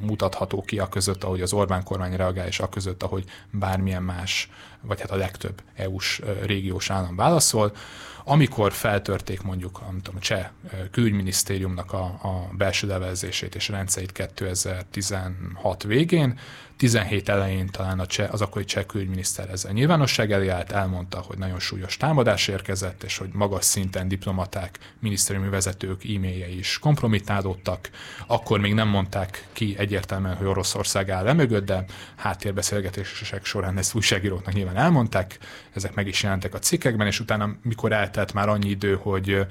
[0.00, 4.50] mutatható ki a között, ahogy az Orbán kormány reagál, és a között, ahogy bármilyen más,
[4.80, 7.72] vagy hát a legtöbb EU-s régiós állam válaszol.
[8.24, 10.48] Amikor feltörték mondjuk nem tudom, a cseh
[10.90, 16.38] külügyminisztériumnak a, a belső levelezését és rendszerét 2016 végén,
[16.80, 21.38] 17 elején talán a cseh, az akkori cseh külügyminiszter ezzel nyilvánosság elé állt, elmondta, hogy
[21.38, 27.90] nagyon súlyos támadás érkezett, és hogy magas szinten diplomaták, minisztériumi vezetők e-mailjei is kompromittálódtak.
[28.26, 31.84] Akkor még nem mondták ki egyértelműen, hogy Oroszország áll mögött, de
[32.16, 35.38] háttérbeszélgetések során ezt újságíróknak nyilván elmondták,
[35.74, 39.46] ezek meg is jelentek a cikkekben, és utána, mikor eltelt már annyi idő, hogy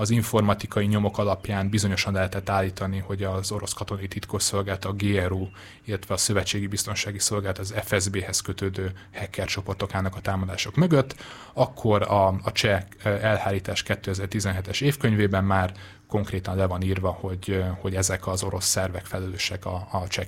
[0.00, 5.46] az informatikai nyomok alapján bizonyosan lehetett állítani, hogy az orosz katonai titkosszolgálat, a GRU,
[5.84, 11.14] illetve a Szövetségi Biztonsági Szolgálat az FSB-hez kötődő hacker csoportok állnak a támadások mögött,
[11.52, 15.72] akkor a, a cseh elhárítás 2017-es évkönyvében már
[16.08, 20.26] konkrétan le van írva, hogy, hogy ezek az orosz szervek felelősek a, a cseh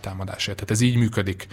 [0.00, 0.56] támadásért.
[0.56, 1.46] Tehát ez így működik,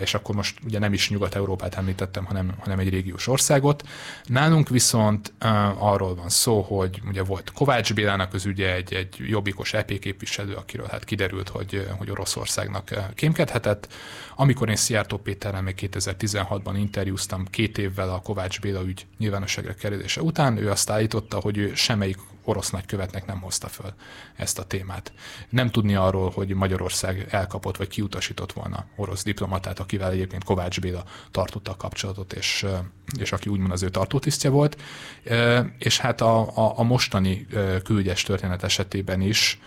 [0.00, 3.82] és akkor most ugye nem is Nyugat-Európát említettem, hanem, hanem egy régiós országot.
[4.24, 5.32] Nálunk viszont
[5.78, 10.54] arról van szó, hogy ugye volt Kovács Bélának az ügye egy, egy jobbikos EP képviselő,
[10.54, 13.92] akiről hát kiderült, hogy, hogy Oroszországnak kémkedhetett.
[14.36, 20.20] Amikor én Szijjártó Péterrel még 2016-ban interjúztam két évvel a Kovács Béla ügy nyilvánosságra kerülése
[20.20, 23.94] után, ő azt állította, hogy semmelyik orosz nagykövetnek nem hozta föl
[24.36, 25.12] ezt a témát.
[25.48, 31.04] Nem tudni arról, hogy Magyarország elkapott vagy kiutasított volna orosz diplomatát, akivel egyébként Kovács Béla
[31.30, 32.66] tartotta a kapcsolatot, és,
[33.18, 34.82] és aki úgymond az ő tartótisztje volt.
[35.78, 37.46] És hát a, a, a mostani
[37.84, 39.60] külgyes történet esetében is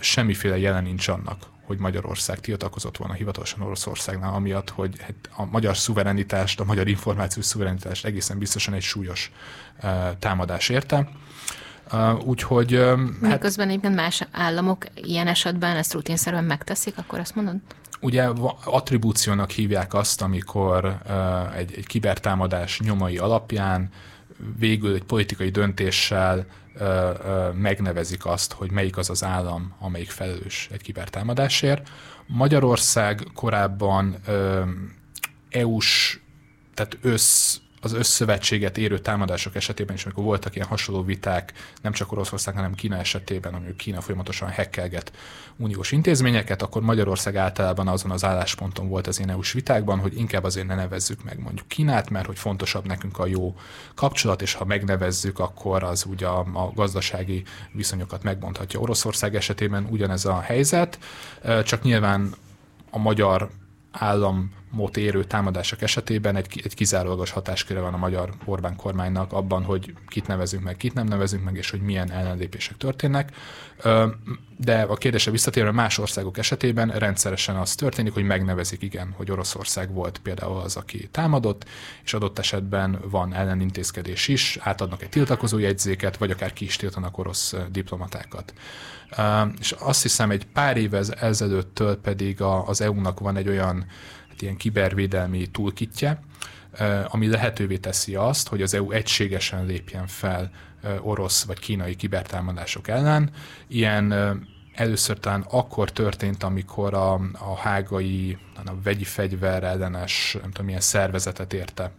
[0.00, 5.76] semmiféle jelen nincs annak, hogy Magyarország tiltakozott volna hivatalosan Oroszországnál, amiatt, hogy hát a magyar
[5.76, 9.32] szuverenitást, a magyar információs szuverenitást egészen biztosan egy súlyos
[10.18, 11.08] támadás érte.
[11.92, 12.74] Uh, úgyhogy...
[12.74, 17.56] Uh, Miközben hát, egyébként más államok ilyen esetben ezt rutinszerűen megteszik, akkor azt mondod?
[18.00, 18.24] Ugye
[18.64, 23.90] attribúciónak hívják azt, amikor uh, egy, egy kibertámadás nyomai alapján
[24.58, 26.46] végül egy politikai döntéssel
[27.54, 31.88] megnevezik azt, hogy melyik az az állam, amelyik felelős egy kibertámadásért.
[32.26, 34.16] Magyarország korábban
[35.50, 36.20] EU-s,
[36.74, 42.12] tehát össz az összszövetséget érő támadások esetében is, amikor voltak ilyen hasonló viták, nem csak
[42.12, 45.12] Oroszország, hanem Kína esetében, amikor Kína folyamatosan hekkelget
[45.56, 50.44] uniós intézményeket, akkor Magyarország általában azon az állásponton volt az én EU-s vitákban, hogy inkább
[50.44, 53.56] azért ne nevezzük meg mondjuk Kínát, mert hogy fontosabb nekünk a jó
[53.94, 58.80] kapcsolat, és ha megnevezzük, akkor az ugye a, a gazdasági viszonyokat megmondhatja.
[58.80, 60.98] Oroszország esetében ugyanez a helyzet,
[61.64, 62.34] csak nyilván
[62.90, 63.50] a magyar
[64.74, 69.94] államot érő támadások esetében egy, egy kizárólagos hatásköre van a magyar Orbán kormánynak abban, hogy
[70.06, 73.32] kit nevezünk meg, kit nem nevezünk meg, és hogy milyen ellenlépések történnek.
[74.56, 79.92] De a kérdése visszatérve más országok esetében rendszeresen az történik, hogy megnevezik, igen, hogy Oroszország
[79.92, 81.64] volt például az, aki támadott,
[82.04, 87.18] és adott esetben van ellenintézkedés is, átadnak egy tiltakozó jegyzéket, vagy akár ki is tiltanak
[87.18, 88.54] orosz diplomatákat.
[89.60, 93.86] És azt hiszem, egy pár évvel ezelőttől pedig az EU-nak van egy olyan
[94.42, 96.20] ilyen kibervédelmi toolkitje,
[97.08, 100.50] ami lehetővé teszi azt, hogy az EU egységesen lépjen fel
[101.00, 103.30] orosz vagy kínai kibertámadások ellen.
[103.66, 104.12] Ilyen
[104.74, 110.80] először talán akkor történt, amikor a, a hágai, a vegyi fegyver ellenes, nem tudom milyen
[110.80, 111.90] szervezetet érte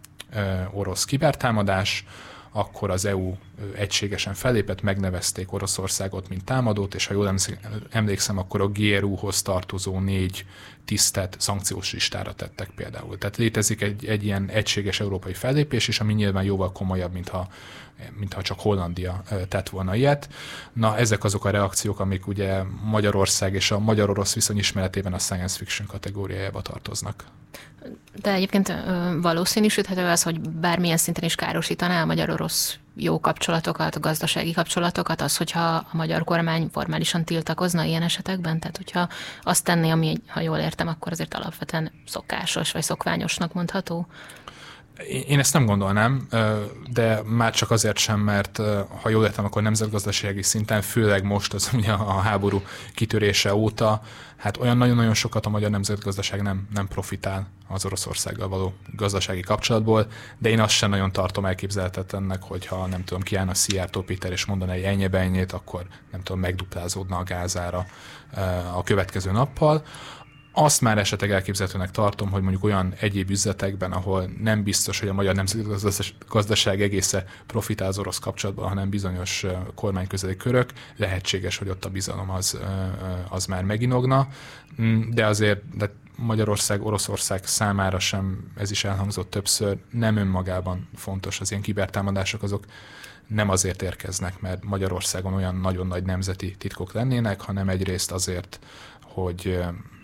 [0.70, 2.04] orosz kibertámadás,
[2.50, 3.34] akkor az EU
[3.74, 7.34] egységesen fellépett, megnevezték Oroszországot, mint támadót, és ha jól
[7.90, 10.46] emlékszem, akkor a GRU-hoz tartozó négy
[10.84, 13.18] tisztet szankciós listára tettek például.
[13.18, 17.48] Tehát létezik egy, egy ilyen egységes európai fellépés is, ami nyilván jóval komolyabb, mintha
[18.18, 20.28] mintha csak Hollandia tett volna ilyet.
[20.72, 25.56] Na, ezek azok a reakciók, amik ugye Magyarország és a magyar-orosz viszony ismeretében a science
[25.56, 27.24] fiction kategóriájába tartoznak.
[28.14, 28.72] De egyébként
[29.20, 35.60] valószínűsíthető az, hogy bármilyen szinten is károsítaná a magyar-orosz jó kapcsolatokat, gazdasági kapcsolatokat, az, hogyha
[35.60, 38.58] a magyar kormány formálisan tiltakozna ilyen esetekben?
[38.58, 39.08] Tehát, hogyha
[39.42, 44.06] azt tenné, ami, ha jól értem, akkor azért alapvetően szokásos vagy szokványosnak mondható?
[45.28, 46.26] Én ezt nem gondolnám,
[46.92, 48.60] de már csak azért sem, mert
[49.02, 52.62] ha jól értem, akkor nemzetgazdasági szinten, főleg most az ugye a háború
[52.94, 54.02] kitörése óta,
[54.36, 60.06] hát olyan nagyon-nagyon sokat a magyar nemzetgazdaság nem, nem profitál az Oroszországgal való gazdasági kapcsolatból,
[60.38, 64.72] de én azt sem nagyon tartom elképzelhetetlennek, hogyha nem tudom, kiállna Szijjártó Péter és mondana
[64.72, 67.86] egy ennyi akkor nem tudom, megduplázódna a gázára
[68.74, 69.82] a következő nappal.
[70.58, 75.12] Azt már esetleg elképzelhetőnek tartom, hogy mondjuk olyan egyéb üzletekben, ahol nem biztos, hogy a
[75.12, 81.88] magyar nemzetgazdaság egésze profitál az orosz kapcsolatban, hanem bizonyos kormányközeli körök, lehetséges, hogy ott a
[81.88, 82.58] bizalom az,
[83.28, 84.28] az már meginogna,
[84.82, 91.40] mm, de azért de Magyarország, Oroszország számára sem, ez is elhangzott többször, nem önmagában fontos
[91.40, 92.64] az ilyen kibertámadások, azok
[93.26, 98.58] nem azért érkeznek, mert Magyarországon olyan nagyon nagy nemzeti titkok lennének, hanem egyrészt azért,
[99.22, 99.58] hogy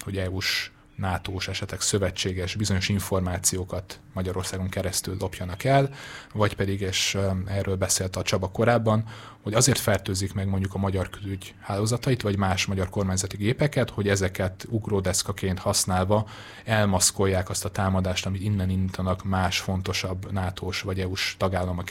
[0.05, 5.91] hogy EU-s NATO-s, esetek szövetséges bizonyos információkat Magyarországon keresztül lopjanak el,
[6.33, 9.05] vagy pedig, és erről beszélt a Csaba korábban,
[9.43, 14.09] hogy azért fertőzik meg mondjuk a magyar külügy hálózatait, vagy más magyar kormányzati gépeket, hogy
[14.09, 16.29] ezeket ugródeszkaként használva
[16.65, 21.89] elmaszkolják azt a támadást, amit innen indítanak más fontosabb NATO-s vagy EU-s tagállamok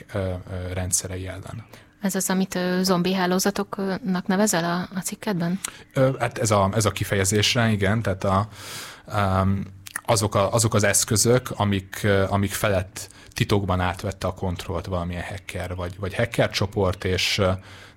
[0.74, 1.65] rendszerei ellen.
[2.02, 5.60] Ez az, amit zombi hálózatoknak nevezel a, a cikkedben?
[6.20, 8.47] Hát ez a, ez a kifejezésre, igen, tehát a,
[10.06, 15.99] azok, a, azok az eszközök, amik, amik felett titokban átvette a kontrollt valamilyen hacker, vagy,
[15.99, 17.34] vagy hacker csoport, és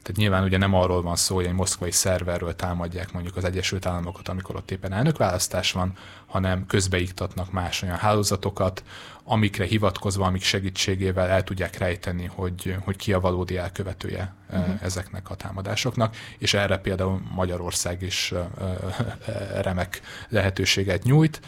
[0.04, 3.86] tehát nyilván ugye nem arról van szó, hogy egy moszkvai szerverről támadják mondjuk az Egyesült
[3.86, 5.92] Államokat, amikor ott éppen elnökválasztás van,
[6.34, 8.84] hanem közbeiktatnak más olyan hálózatokat,
[9.24, 14.74] amikre hivatkozva, amik segítségével el tudják rejteni, hogy, hogy ki a valódi elkövetője uh-huh.
[14.82, 18.32] ezeknek a támadásoknak, és erre például Magyarország is
[19.62, 21.40] remek lehetőséget nyújt.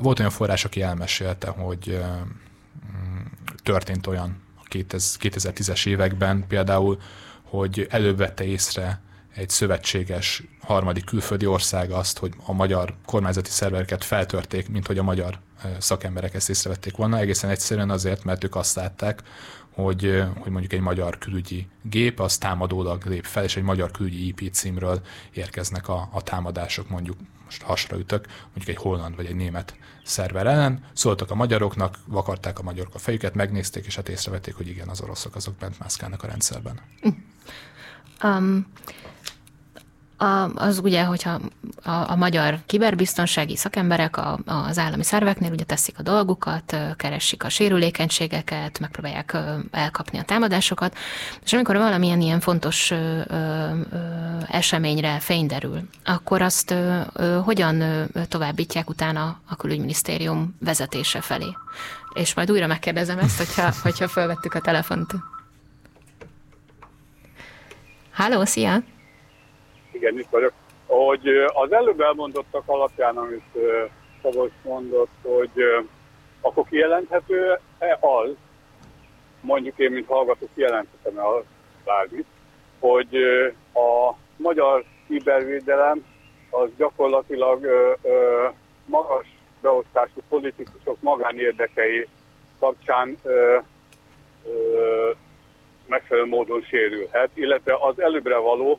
[0.00, 2.00] Volt olyan forrás, aki elmesélte, hogy
[3.62, 7.00] történt olyan a 2010-es években például,
[7.42, 9.00] hogy előbb vette észre
[9.38, 15.02] egy szövetséges harmadik külföldi ország azt, hogy a magyar kormányzati szervereket feltörték, mint hogy a
[15.02, 15.38] magyar
[15.78, 19.22] szakemberek ezt észrevették volna, egészen egyszerűen azért, mert ők azt látták,
[19.70, 24.26] hogy, hogy mondjuk egy magyar külügyi gép az támadólag lép fel, és egy magyar külügyi
[24.26, 25.00] IP címről
[25.32, 30.46] érkeznek a, a támadások, mondjuk most hasra ütök, mondjuk egy holland vagy egy német szerver
[30.46, 34.88] ellen, szóltak a magyaroknak, vakarták a magyarok a fejüket, megnézték, és hát észrevették, hogy igen,
[34.88, 36.80] az oroszok azok bent mászkálnak a rendszerben.
[38.22, 38.66] Um,
[40.18, 41.40] a, az ugye, hogyha
[41.82, 47.48] a, a magyar kiberbiztonsági szakemberek a, az állami szerveknél ugye teszik a dolgukat, keresik a
[47.48, 49.36] sérülékenységeket, megpróbálják
[49.70, 50.96] elkapni a támadásokat,
[51.44, 53.68] és amikor valamilyen ilyen fontos ö, ö,
[54.48, 61.56] eseményre fény derül, akkor azt ö, ö, hogyan továbbítják utána a külügyminisztérium vezetése felé?
[62.12, 65.14] És majd újra megkérdezem ezt, hogyha, hogyha felvettük a telefont.
[68.10, 68.82] Háló, szia!
[69.98, 70.52] Igen, itt vagyok.
[70.86, 73.58] Hogy az előbb elmondottak alapján, amit
[74.22, 75.62] Szabolcs mondott, hogy
[76.40, 78.30] akkor kijelenthető-e az,
[79.40, 81.42] mondjuk én, mint hallgató kijelenthetem-e az
[81.84, 82.26] bármit,
[82.78, 83.14] hogy
[83.74, 86.04] a magyar kibervédelem
[86.50, 87.66] az gyakorlatilag
[88.84, 89.26] magas
[89.60, 92.08] beosztású politikusok magánérdekei
[92.60, 93.58] kapcsán ö,
[94.46, 95.10] ö,
[95.86, 98.78] megfelelő módon sérülhet, illetve az előbbre való,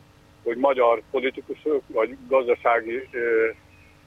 [0.50, 3.50] hogy magyar politikusok vagy gazdasági ö,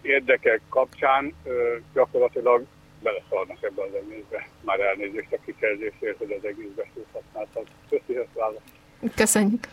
[0.03, 2.65] érdekek kapcsán ö, gyakorlatilag
[3.03, 4.49] beleszarnak ebbe az egészbe.
[4.61, 7.63] Már elnézést a kifejezésért, hogy az egészbe szót használtam.
[7.89, 8.71] Köszönjük választ.
[9.15, 9.69] Köszönjük.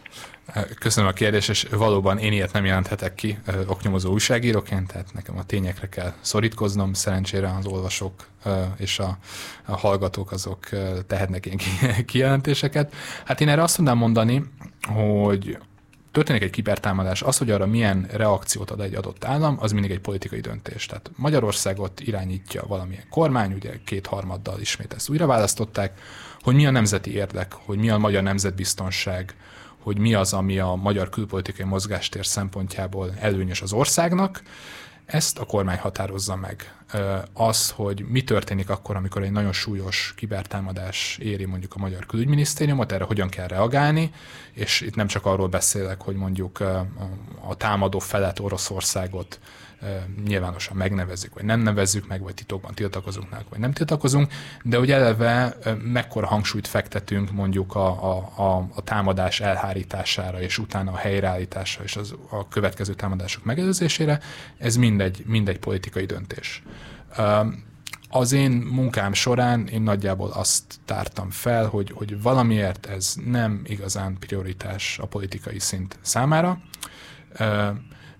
[0.79, 5.45] Köszönöm a kérdést, és valóban én ilyet nem jelenthetek ki oknyomozó újságíróként, tehát nekem a
[5.45, 8.13] tényekre kell szorítkoznom, szerencsére az olvasók
[8.77, 9.17] és a,
[9.65, 10.59] a hallgatók azok
[11.07, 11.57] tehetnek ilyen
[12.05, 12.93] kijelentéseket.
[13.25, 14.43] Hát én erre azt tudnám mondani,
[14.87, 15.57] hogy
[16.11, 19.99] történik egy kibertámadás, az, hogy arra milyen reakciót ad egy adott állam, az mindig egy
[19.99, 20.85] politikai döntés.
[20.85, 25.99] Tehát Magyarországot irányítja valamilyen kormány, ugye kétharmaddal ismét ezt újra választották,
[26.41, 29.35] hogy mi a nemzeti érdek, hogy mi a magyar nemzetbiztonság,
[29.79, 34.41] hogy mi az, ami a magyar külpolitikai mozgástér szempontjából előnyös az országnak,
[35.11, 36.73] ezt a kormány határozza meg.
[37.33, 42.91] Az, hogy mi történik akkor, amikor egy nagyon súlyos kibertámadás éri mondjuk a magyar külügyminisztériumot,
[42.91, 44.11] erre hogyan kell reagálni,
[44.51, 46.59] és itt nem csak arról beszélek, hogy mondjuk
[47.47, 49.39] a támadó felet Oroszországot
[50.25, 54.31] nyilvánosan megnevezzük, vagy nem nevezzük meg, vagy titokban tiltakozunk meg, vagy nem tiltakozunk,
[54.63, 60.91] de hogy eleve mekkora hangsúlyt fektetünk mondjuk a, a, a, a támadás elhárítására, és utána
[60.91, 64.19] a helyreállításra, és az, a következő támadások megelőzésére,
[64.57, 66.63] ez mindegy, mindegy politikai döntés.
[68.09, 74.17] Az én munkám során én nagyjából azt tártam fel, hogy, hogy valamiért ez nem igazán
[74.19, 76.61] prioritás a politikai szint számára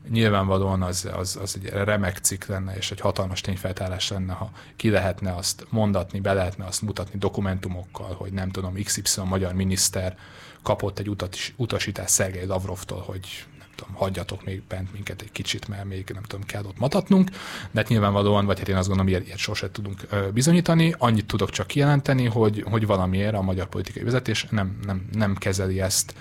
[0.10, 4.90] nyilvánvalóan az, az, az egy remek cikk lenne, és egy hatalmas tényfeltárás lenne, ha ki
[4.90, 10.18] lehetne azt mondatni, be lehetne azt mutatni dokumentumokkal, hogy nem tudom, XY magyar miniszter
[10.62, 13.46] kapott egy utat, utasítást Szergei Lavrovtól, hogy
[13.80, 17.30] tudom, hagyjatok még bent minket egy kicsit, mert még nem tudom, kell ott matatnunk,
[17.72, 20.96] de hát nyilvánvalóan, vagy hát én azt gondolom, ilyet, ilyet sosem tudunk bizonyítani.
[20.98, 25.82] Annyit tudok csak kijelenteni, hogy, hogy valamiért a magyar politikai vezetés nem, nem, nem kezeli
[25.82, 26.14] ezt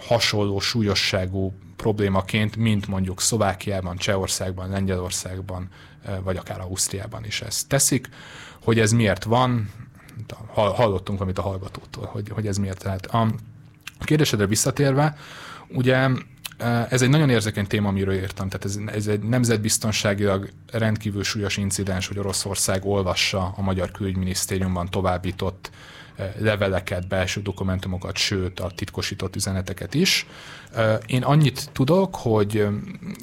[0.00, 5.68] hasonló súlyosságú problémaként, mint mondjuk Szlovákiában, Csehországban, Lengyelországban,
[6.22, 8.08] vagy akár Ausztriában is ezt teszik.
[8.64, 9.70] Hogy ez miért van,
[10.54, 13.06] hallottunk amit a hallgatótól, hogy, hogy ez miért lehet.
[13.06, 13.28] A
[14.00, 15.16] kérdésedre visszatérve,
[15.68, 16.08] ugye
[16.88, 18.48] ez egy nagyon érzékeny téma, amiről írtam.
[18.48, 25.70] Tehát ez, ez egy nemzetbiztonságilag rendkívül súlyos incidens, hogy Oroszország olvassa a Magyar Külügyminisztériumban továbbított
[26.38, 30.26] leveleket, belső dokumentumokat, sőt a titkosított üzeneteket is.
[31.06, 32.66] Én annyit tudok, hogy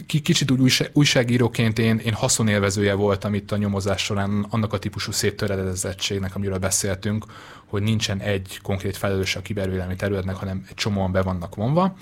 [0.07, 6.35] kicsit úgy újságíróként én, én haszonélvezője voltam itt a nyomozás során annak a típusú széttöredezettségnek,
[6.35, 7.25] amiről beszéltünk,
[7.65, 11.95] hogy nincsen egy konkrét felelős a kibervédelmi területnek, hanem egy csomóan be vannak vonva.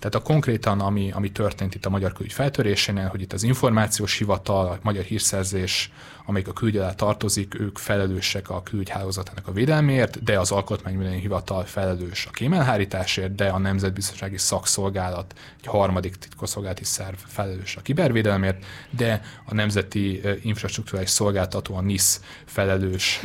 [0.00, 4.18] Tehát a konkrétan, ami, ami történt itt a Magyar Külügy feltörésénél, hogy itt az információs
[4.18, 5.90] hivatal, a magyar hírszerzés,
[6.30, 11.64] amelyik a külügy alá tartozik, ők felelősek a külügyhálózatának a védelméért, de az Alkotmányvédelmi Hivatal
[11.64, 19.22] felelős a kémelhárításért, de a Nemzetbiztonsági Szakszolgálat, egy harmadik titkosszolgálati szerv felelős a kibervédelmért, de
[19.44, 23.20] a Nemzeti Infrastruktúrális Szolgáltató, a NISZ felelős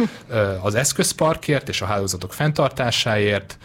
[0.61, 3.57] az eszközparkért és a hálózatok fenntartásáért,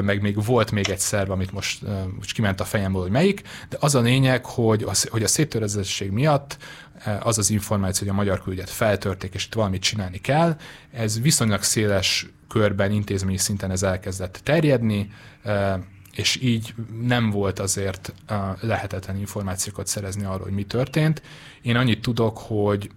[0.00, 1.82] meg még volt még egy szerv, amit most,
[2.16, 6.10] most kiment a fejemből, hogy melyik, de az a lényeg, hogy, a, hogy a széttörezettség
[6.10, 6.56] miatt
[7.20, 10.56] az az információ, hogy a magyar külügyet feltörték, és itt valamit csinálni kell,
[10.92, 15.10] ez viszonylag széles körben, intézményi szinten ez elkezdett terjedni,
[16.14, 18.14] és így nem volt azért
[18.60, 21.22] lehetetlen információkat szerezni arról, hogy mi történt.
[21.62, 22.90] Én annyit tudok, hogy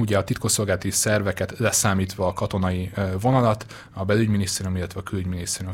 [0.00, 2.90] ugye a titkosszolgálati szerveket leszámítva a katonai
[3.20, 5.72] vonalat, a belügyminisztérium, illetve a külügyminisztérium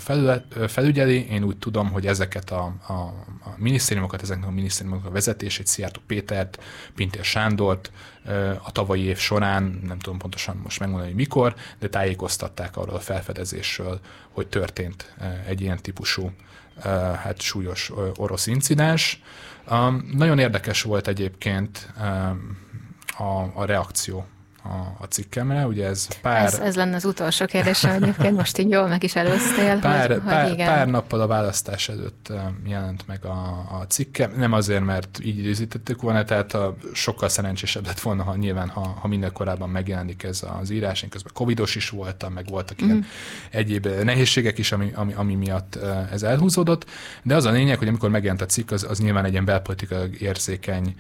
[0.66, 1.26] felügyeli.
[1.30, 6.00] Én úgy tudom, hogy ezeket a, a, a minisztériumokat, ezeknek a minisztériumoknak a vezetését, Szijjártó
[6.06, 6.62] Pétert,
[6.94, 7.90] Pintér Sándort
[8.62, 13.00] a tavalyi év során, nem tudom pontosan most megmondani, hogy mikor, de tájékoztatták arról a
[13.00, 14.00] felfedezésről,
[14.30, 15.14] hogy történt
[15.46, 16.30] egy ilyen típusú
[17.22, 19.22] hát súlyos orosz incidens.
[20.12, 21.92] Nagyon érdekes volt egyébként
[23.18, 24.24] a, a reakció
[24.68, 25.66] a, a cikkemre.
[25.66, 26.44] Ugye ez pár...
[26.44, 29.78] Ez, ez lenne az utolsó kérdése, egyébként most így jól meg is előztél.
[29.78, 30.66] Pár, hogy, pár, hogy igen.
[30.66, 32.32] pár nappal a választás előtt
[32.66, 34.32] jelent meg a, a cikkem.
[34.36, 38.80] Nem azért, mert így időzítettük volna, tehát a, sokkal szerencsésebb lett volna, ha nyilván, ha,
[39.00, 41.02] ha minden korábban megjelenik ez az írás.
[41.02, 42.84] Én közben covidos is voltam, meg voltak mm.
[42.84, 43.06] ilyen mhm.
[43.50, 45.78] egyéb nehézségek is, ami, ami, ami miatt
[46.12, 46.86] ez elhúzódott.
[47.22, 50.10] De az a lényeg, hogy amikor megjelent a cikk, az, az nyilván egy ilyen belpolitikai
[50.18, 50.94] érzékeny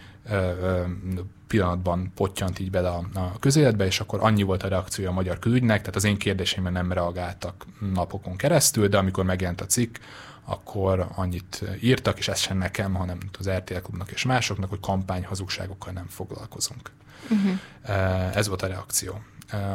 [1.46, 5.38] pillanatban pottyant így bele a, a közéletbe, és akkor annyi volt a reakciója a magyar
[5.38, 9.96] külügynek, tehát az én kérdéseimben nem reagáltak napokon keresztül, de amikor megjelent a cikk,
[10.44, 15.92] akkor annyit írtak, és ez sem nekem, hanem az RTL klubnak és másoknak, hogy kampányhazugságokkal
[15.92, 16.90] nem foglalkozunk.
[17.30, 18.36] Uh-huh.
[18.36, 19.20] Ez volt a reakció.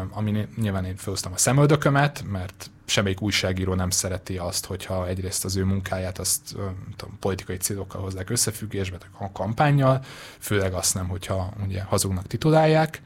[0.09, 5.55] Ami nyilván én felhoztam a szemöldökömet, mert semmelyik újságíró nem szereti azt, hogyha egyrészt az
[5.55, 6.55] ő munkáját azt
[6.95, 10.03] tudom, politikai célokkal hozzák összefüggésbe, a kampányjal,
[10.39, 13.01] főleg azt nem, hogyha ugye hazugnak titulálják.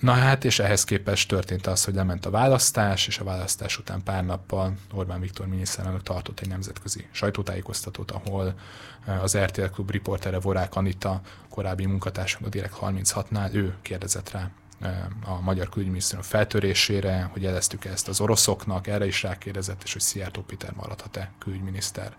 [0.00, 4.02] Na hát, és ehhez képest történt az, hogy lement a választás, és a választás után
[4.02, 8.54] pár nappal Orbán Viktor miniszterelnök tartott egy nemzetközi sajtótájékoztatót, ahol
[9.22, 11.20] az RTL Klub riportere Vorák Anita,
[11.50, 14.50] korábbi munkatársunk a Direkt 36-nál, ő kérdezett rá
[15.24, 20.42] a magyar külügyminisztérium feltörésére, hogy jeleztük ezt az oroszoknak, erre is rákérdezett, és hogy Szijjártó
[20.42, 22.16] Péter maradhat-e külügyminiszter.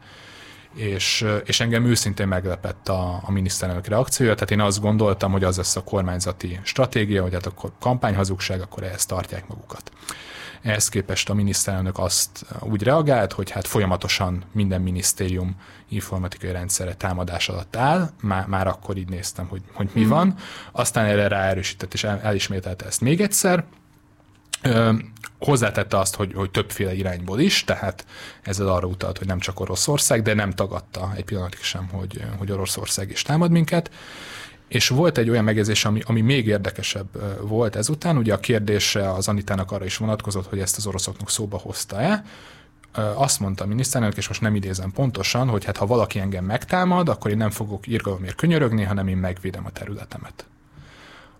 [0.73, 5.57] És, és engem őszintén meglepett a, a miniszterelnök reakciója, tehát én azt gondoltam, hogy az
[5.57, 9.91] lesz a kormányzati stratégia, hogy hát akkor kampányhazugság, akkor ehhez tartják magukat.
[10.65, 15.55] Ehhez képest a miniszterelnök azt úgy reagált, hogy hát folyamatosan minden minisztérium
[15.89, 20.07] informatikai rendszere támadás alatt áll, már, már akkor így néztem, hogy, hogy mi mm.
[20.07, 20.35] van.
[20.71, 23.63] Aztán erre ráerősített és el, elismételte ezt még egyszer.
[24.61, 24.93] Ö,
[25.39, 28.05] hozzátette azt, hogy, hogy többféle irányból is, tehát
[28.41, 32.51] ezzel arra utalt, hogy nem csak Oroszország, de nem tagadta egy pillanatig sem, hogy, hogy
[32.51, 33.91] Oroszország is támad minket.
[34.67, 37.07] És volt egy olyan megjegyzés, ami, ami még érdekesebb
[37.41, 41.57] volt ezután, ugye a kérdése az Anitának arra is vonatkozott, hogy ezt az oroszoknak szóba
[41.57, 42.23] hozta-e,
[43.15, 47.09] azt mondta a miniszterelnök, és most nem idézem pontosan, hogy hát ha valaki engem megtámad,
[47.09, 50.45] akkor én nem fogok írgalomért könyörögni, hanem én megvédem a területemet.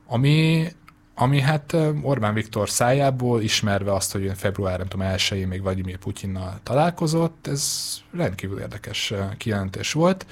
[0.07, 0.68] Ami,
[1.15, 6.60] ami hát Orbán Viktor szájából, ismerve azt, hogy február nem tudom, elsőjén még Vladimir Putyinnal
[6.64, 10.26] találkozott, ez rendkívül érdekes kijelentés volt.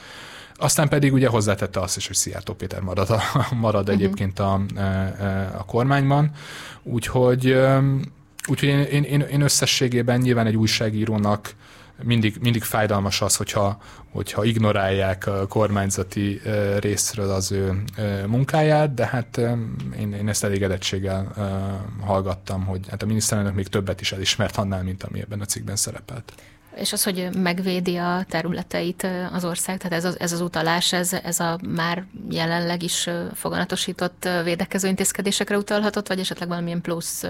[0.56, 3.22] Aztán pedig ugye hozzátette azt is, hogy Szijjártó Péter marad, a,
[3.56, 4.02] marad uh-huh.
[4.02, 4.82] egyébként a, a,
[5.58, 6.32] a kormányban.
[6.84, 7.58] Úgyhogy,
[8.48, 11.56] úgyhogy én, én, én, én összességében nyilván egy újságírónak
[12.04, 13.82] mindig, mindig fájdalmas az, hogyha,
[14.12, 16.42] hogyha ignorálják a kormányzati
[16.80, 17.84] részről az ő
[18.28, 19.38] munkáját, de hát
[20.00, 21.34] én, én ezt elégedettséggel
[22.02, 25.76] hallgattam, hogy hát a miniszterelnök még többet is elismert annál, mint ami ebben a cikkben
[25.76, 26.34] szerepelt.
[26.76, 31.14] És az, hogy megvédi a területeit az ország, tehát ez az, ez az utalás, ez,
[31.14, 37.24] ez a már jelenleg is foganatosított védekező intézkedésekre utalhatott, vagy esetleg valamilyen plusz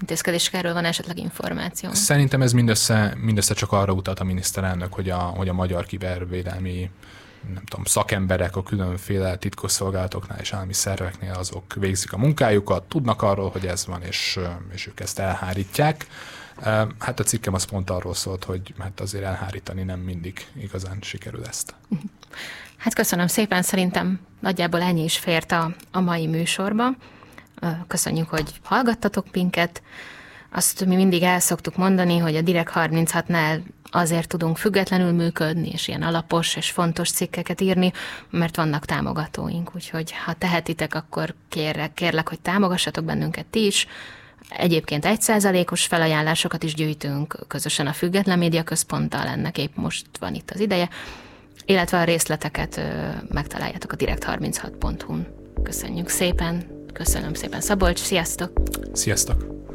[0.00, 1.92] intézkedésekről van esetleg információ?
[1.92, 6.90] Szerintem ez mindössze, mindössze csak arra utalt a miniszterelnök, hogy a, hogy a magyar kibervédelmi
[7.54, 13.50] nem tudom, szakemberek a különféle titkosszolgálatoknál és állami szerveknél azok végzik a munkájukat, tudnak arról,
[13.50, 14.38] hogy ez van, és,
[14.72, 16.06] és ők ezt elhárítják.
[16.98, 21.44] Hát a cikkem az pont arról szólt, hogy hát azért elhárítani nem mindig igazán sikerül
[21.44, 21.74] ezt.
[22.76, 26.88] Hát köszönöm szépen, szerintem nagyjából ennyi is fért a, a mai műsorba.
[27.86, 29.82] Köszönjük, hogy hallgattatok minket.
[30.52, 33.60] Azt mi mindig el szoktuk mondani, hogy a Direkt 36-nál
[33.90, 37.92] azért tudunk függetlenül működni, és ilyen alapos és fontos cikkeket írni,
[38.30, 43.86] mert vannak támogatóink, úgyhogy ha tehetitek, akkor kérlek, kérlek hogy támogassatok bennünket ti is.
[44.48, 50.34] Egyébként egy százalékos felajánlásokat is gyűjtünk közösen a Független Média Központtal, ennek épp most van
[50.34, 50.88] itt az ideje,
[51.64, 52.80] illetve a részleteket
[53.28, 55.26] megtaláljátok a direkt36.hu-n.
[55.62, 58.50] Köszönjük szépen, köszönöm szépen Szabolcs, sziasztok!
[58.92, 59.65] Sziasztok!